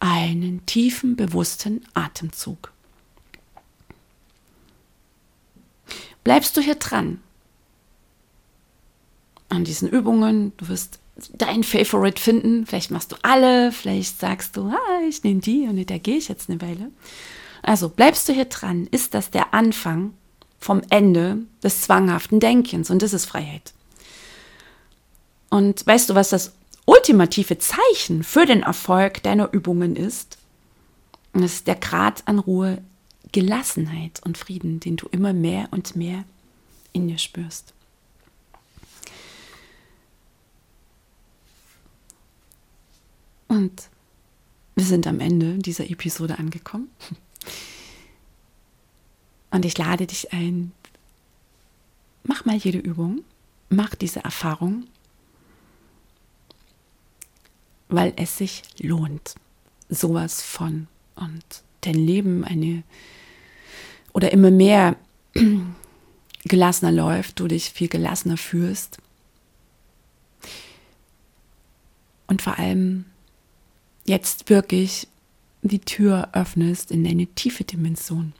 einen 0.00 0.66
tiefen, 0.66 1.14
bewussten 1.14 1.84
Atemzug. 1.94 2.72
Bleibst 6.24 6.56
du 6.56 6.60
hier 6.60 6.74
dran 6.74 7.20
an 9.50 9.64
diesen 9.64 9.88
Übungen, 9.88 10.52
du 10.56 10.68
wirst 10.68 10.98
dein 11.32 11.62
Favorite 11.62 12.20
finden. 12.20 12.66
Vielleicht 12.66 12.90
machst 12.90 13.12
du 13.12 13.16
alle, 13.22 13.70
vielleicht 13.70 14.18
sagst 14.18 14.56
du, 14.56 14.68
ah, 14.68 15.00
ich 15.08 15.22
nehme 15.22 15.40
die 15.40 15.68
und 15.68 15.88
da 15.88 15.98
gehe 15.98 16.16
ich 16.16 16.28
jetzt 16.28 16.50
eine 16.50 16.60
Weile. 16.60 16.90
Also 17.64 17.88
bleibst 17.88 18.28
du 18.28 18.34
hier 18.34 18.44
dran, 18.44 18.86
ist 18.90 19.14
das 19.14 19.30
der 19.30 19.54
Anfang 19.54 20.12
vom 20.58 20.82
Ende 20.90 21.38
des 21.62 21.80
zwanghaften 21.80 22.38
Denkens 22.38 22.90
und 22.90 23.00
das 23.00 23.14
ist 23.14 23.24
Freiheit. 23.24 23.72
Und 25.48 25.86
weißt 25.86 26.10
du, 26.10 26.14
was 26.14 26.28
das 26.28 26.52
ultimative 26.84 27.56
Zeichen 27.56 28.22
für 28.22 28.44
den 28.44 28.62
Erfolg 28.62 29.22
deiner 29.22 29.50
Übungen 29.54 29.96
ist? 29.96 30.36
Das 31.32 31.54
ist 31.54 31.66
der 31.66 31.76
Grad 31.76 32.22
an 32.28 32.38
Ruhe, 32.38 32.82
Gelassenheit 33.32 34.20
und 34.24 34.36
Frieden, 34.36 34.78
den 34.78 34.96
du 34.96 35.08
immer 35.10 35.32
mehr 35.32 35.68
und 35.70 35.96
mehr 35.96 36.24
in 36.92 37.08
dir 37.08 37.18
spürst. 37.18 37.72
Und 43.48 43.88
wir 44.74 44.84
sind 44.84 45.06
am 45.06 45.20
Ende 45.20 45.56
dieser 45.56 45.88
Episode 45.88 46.38
angekommen. 46.38 46.90
Und 49.50 49.64
ich 49.64 49.78
lade 49.78 50.06
dich 50.06 50.32
ein, 50.32 50.72
mach 52.24 52.44
mal 52.44 52.56
jede 52.56 52.78
Übung, 52.78 53.22
mach 53.68 53.94
diese 53.94 54.24
Erfahrung, 54.24 54.86
weil 57.88 58.12
es 58.16 58.38
sich 58.38 58.62
lohnt. 58.80 59.34
Sowas 59.88 60.42
von. 60.42 60.88
Und 61.14 61.44
dein 61.82 61.94
Leben 61.94 62.44
eine 62.44 62.82
oder 64.12 64.32
immer 64.32 64.50
mehr 64.50 64.96
gelassener 66.44 66.92
läuft, 66.92 67.38
du 67.38 67.46
dich 67.46 67.70
viel 67.70 67.88
gelassener 67.88 68.36
fühlst. 68.36 68.98
Und 72.26 72.42
vor 72.42 72.58
allem 72.58 73.04
jetzt 74.04 74.48
wirklich 74.48 75.06
die 75.68 75.80
Tür 75.80 76.28
öffnest 76.32 76.90
in 76.90 77.04
deine 77.04 77.26
tiefe 77.26 77.64
Dimension. 77.64 78.32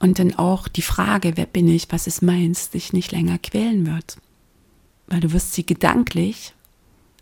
Und 0.00 0.18
dann 0.18 0.34
auch 0.34 0.66
die 0.66 0.82
Frage, 0.82 1.36
wer 1.36 1.46
bin 1.46 1.68
ich, 1.68 1.86
was 1.90 2.08
ist 2.08 2.22
meins, 2.22 2.70
dich 2.70 2.92
nicht 2.92 3.12
länger 3.12 3.38
quälen 3.38 3.86
wird. 3.86 4.16
Weil 5.06 5.20
du 5.20 5.32
wirst 5.32 5.52
sie 5.52 5.64
gedanklich, 5.64 6.54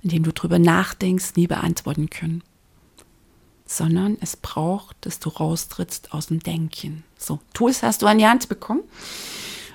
indem 0.03 0.23
du 0.23 0.33
drüber 0.33 0.59
nachdenkst, 0.59 1.37
nie 1.37 1.47
beantworten 1.47 2.09
können. 2.09 2.43
Sondern 3.67 4.17
es 4.21 4.37
braucht, 4.37 4.97
dass 5.03 5.19
du 5.19 5.29
raustrittst 5.29 6.15
aus 6.15 6.29
dem 6.29 6.41
Denken. 6.41 7.05
So, 7.19 7.41
Tools 7.53 7.83
hast 7.83 8.01
du 8.01 8.07
an 8.07 8.19
die 8.19 8.27
Hand 8.27 8.49
bekommen. 8.49 8.83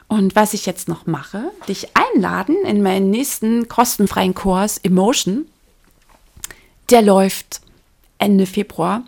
Und 0.07 0.35
was 0.35 0.53
ich 0.53 0.65
jetzt 0.65 0.87
noch 0.87 1.05
mache, 1.05 1.51
dich 1.67 1.89
einladen 1.95 2.55
in 2.65 2.81
meinen 2.81 3.11
nächsten 3.11 3.67
kostenfreien 3.67 4.33
Kurs 4.33 4.77
Emotion 4.79 5.45
der 6.89 7.01
läuft 7.01 7.61
Ende 8.17 8.45
Februar. 8.45 9.05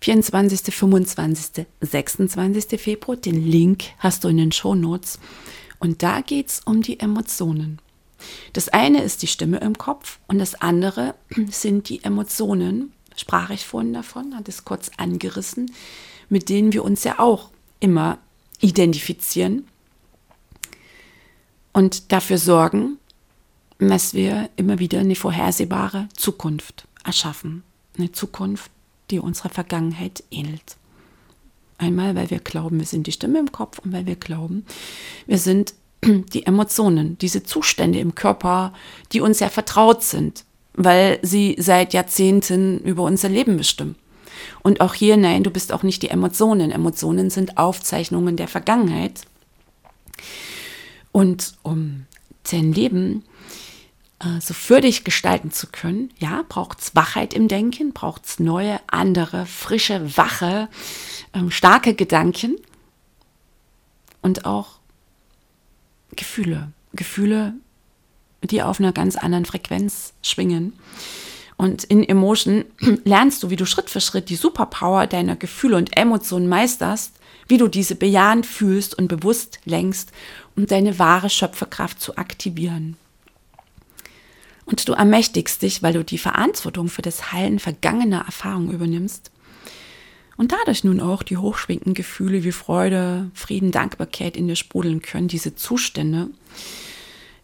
24., 0.00 0.74
25., 0.74 1.66
26. 1.80 2.80
Februar. 2.80 3.16
Den 3.16 3.44
Link 3.44 3.84
hast 3.98 4.24
du 4.24 4.28
in 4.28 4.36
den 4.36 4.52
Show 4.52 4.74
Notes. 4.74 5.18
Und 5.78 6.02
da 6.02 6.20
geht 6.20 6.48
es 6.48 6.60
um 6.60 6.82
die 6.82 7.00
Emotionen. 7.00 7.80
Das 8.52 8.68
eine 8.68 9.02
ist 9.02 9.22
die 9.22 9.26
Stimme 9.28 9.58
im 9.58 9.78
Kopf 9.78 10.18
und 10.26 10.38
das 10.38 10.56
andere 10.56 11.14
sind 11.50 11.88
die 11.88 12.02
Emotionen, 12.02 12.92
sprach 13.16 13.50
ich 13.50 13.64
vorhin 13.64 13.92
davon, 13.92 14.34
hat 14.36 14.48
es 14.48 14.64
kurz 14.64 14.90
angerissen, 14.96 15.70
mit 16.28 16.48
denen 16.48 16.72
wir 16.72 16.84
uns 16.84 17.04
ja 17.04 17.20
auch 17.20 17.50
immer 17.80 18.18
identifizieren 18.60 19.68
und 21.72 22.10
dafür 22.10 22.38
sorgen, 22.38 22.98
dass 23.78 24.14
wir 24.14 24.50
immer 24.56 24.80
wieder 24.80 24.98
eine 24.98 25.14
vorhersehbare 25.14 26.08
Zukunft 26.16 26.87
erschaffen. 27.08 27.64
Eine 27.96 28.12
Zukunft, 28.12 28.70
die 29.10 29.18
unserer 29.18 29.48
Vergangenheit 29.48 30.22
ähnelt. 30.30 30.76
Einmal, 31.78 32.14
weil 32.14 32.30
wir 32.30 32.38
glauben, 32.38 32.78
wir 32.78 32.86
sind 32.86 33.06
die 33.06 33.12
Stimme 33.12 33.38
im 33.38 33.50
Kopf 33.50 33.78
und 33.80 33.92
weil 33.92 34.06
wir 34.06 34.16
glauben, 34.16 34.64
wir 35.26 35.38
sind 35.38 35.74
die 36.04 36.46
Emotionen, 36.46 37.18
diese 37.18 37.42
Zustände 37.42 37.98
im 37.98 38.14
Körper, 38.14 38.72
die 39.12 39.20
uns 39.20 39.40
ja 39.40 39.48
vertraut 39.48 40.02
sind, 40.02 40.44
weil 40.74 41.18
sie 41.22 41.56
seit 41.58 41.94
Jahrzehnten 41.94 42.78
über 42.80 43.02
unser 43.02 43.28
Leben 43.28 43.56
bestimmen. 43.56 43.96
Und 44.62 44.80
auch 44.80 44.94
hier, 44.94 45.16
nein, 45.16 45.42
du 45.42 45.50
bist 45.50 45.72
auch 45.72 45.82
nicht 45.82 46.02
die 46.02 46.10
Emotionen. 46.10 46.70
Emotionen 46.70 47.30
sind 47.30 47.58
Aufzeichnungen 47.58 48.36
der 48.36 48.46
Vergangenheit. 48.48 49.22
Und 51.10 51.54
um 51.62 52.06
dein 52.50 52.72
Leben 52.72 53.24
äh, 54.20 54.40
so 54.40 54.54
für 54.54 54.80
dich 54.80 55.04
gestalten 55.04 55.50
zu 55.50 55.68
können, 55.68 56.12
ja, 56.18 56.44
braucht 56.48 56.80
es 56.80 56.96
Wachheit 56.96 57.34
im 57.34 57.48
Denken, 57.48 57.92
braucht 57.92 58.26
es 58.26 58.40
neue, 58.40 58.80
andere, 58.88 59.46
frische, 59.46 60.16
wache, 60.16 60.68
ähm, 61.34 61.50
starke 61.50 61.94
Gedanken 61.94 62.56
und 64.22 64.44
auch 64.44 64.78
Gefühle. 66.16 66.72
Gefühle, 66.94 67.54
die 68.42 68.62
auf 68.62 68.80
einer 68.80 68.92
ganz 68.92 69.16
anderen 69.16 69.44
Frequenz 69.44 70.14
schwingen. 70.22 70.72
Und 71.56 71.84
in 71.84 72.02
Emotion 72.02 72.64
lernst 73.04 73.42
du, 73.42 73.50
wie 73.50 73.56
du 73.56 73.66
Schritt 73.66 73.90
für 73.90 74.00
Schritt 74.00 74.30
die 74.30 74.36
Superpower 74.36 75.06
deiner 75.06 75.36
Gefühle 75.36 75.76
und 75.76 75.96
Emotionen 75.96 76.48
meisterst, 76.48 77.14
wie 77.48 77.56
du 77.56 77.68
diese 77.68 77.94
bejahend 77.94 78.46
fühlst 78.46 78.96
und 78.96 79.08
bewusst 79.08 79.60
lenkst, 79.64 80.12
um 80.56 80.66
deine 80.66 80.98
wahre 80.98 81.30
Schöpferkraft 81.30 82.00
zu 82.00 82.16
aktivieren. 82.16 82.96
Und 84.68 84.86
du 84.86 84.92
ermächtigst 84.92 85.62
dich, 85.62 85.82
weil 85.82 85.94
du 85.94 86.04
die 86.04 86.18
Verantwortung 86.18 86.88
für 86.88 87.00
das 87.00 87.32
Heilen 87.32 87.58
vergangener 87.58 88.24
Erfahrungen 88.26 88.70
übernimmst. 88.70 89.30
Und 90.36 90.52
dadurch 90.52 90.84
nun 90.84 91.00
auch 91.00 91.22
die 91.22 91.38
hochschwingenden 91.38 91.94
Gefühle 91.94 92.44
wie 92.44 92.52
Freude, 92.52 93.30
Frieden, 93.32 93.72
Dankbarkeit 93.72 94.36
in 94.36 94.46
dir 94.46 94.56
sprudeln 94.56 95.00
können, 95.00 95.26
diese 95.26 95.56
Zustände. 95.56 96.28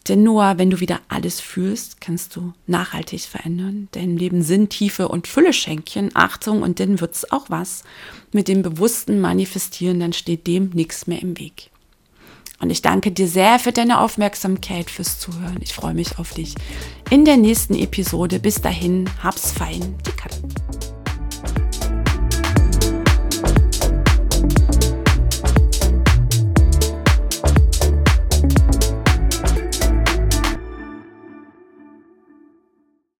Denn 0.06 0.22
nur 0.22 0.58
wenn 0.58 0.68
du 0.68 0.80
wieder 0.80 1.00
alles 1.08 1.40
fühlst, 1.40 2.02
kannst 2.02 2.36
du 2.36 2.52
nachhaltig 2.66 3.22
verändern. 3.22 3.88
Dein 3.92 4.18
Leben 4.18 4.42
Sinn, 4.42 4.68
Tiefe 4.68 5.08
und 5.08 5.26
Fülle 5.26 5.54
schenken. 5.54 6.10
Achtung, 6.12 6.60
und 6.60 6.78
dann 6.78 7.00
wird's 7.00 7.32
auch 7.32 7.48
was. 7.48 7.84
Mit 8.32 8.48
dem 8.48 8.60
bewussten 8.60 9.18
Manifestieren, 9.18 9.98
dann 9.98 10.12
steht 10.12 10.46
dem 10.46 10.68
nichts 10.74 11.06
mehr 11.06 11.22
im 11.22 11.38
Weg. 11.38 11.70
Und 12.60 12.70
ich 12.70 12.82
danke 12.82 13.10
dir 13.10 13.28
sehr 13.28 13.58
für 13.58 13.72
deine 13.72 14.00
Aufmerksamkeit, 14.00 14.90
fürs 14.90 15.18
Zuhören. 15.18 15.58
Ich 15.60 15.74
freue 15.74 15.94
mich 15.94 16.18
auf 16.18 16.32
dich 16.32 16.54
in 17.10 17.24
der 17.24 17.36
nächsten 17.36 17.74
Episode. 17.74 18.38
Bis 18.38 18.60
dahin, 18.62 19.10
hab's 19.22 19.52
fein, 19.52 19.96
die 20.06 20.12
Katze. 20.12 20.42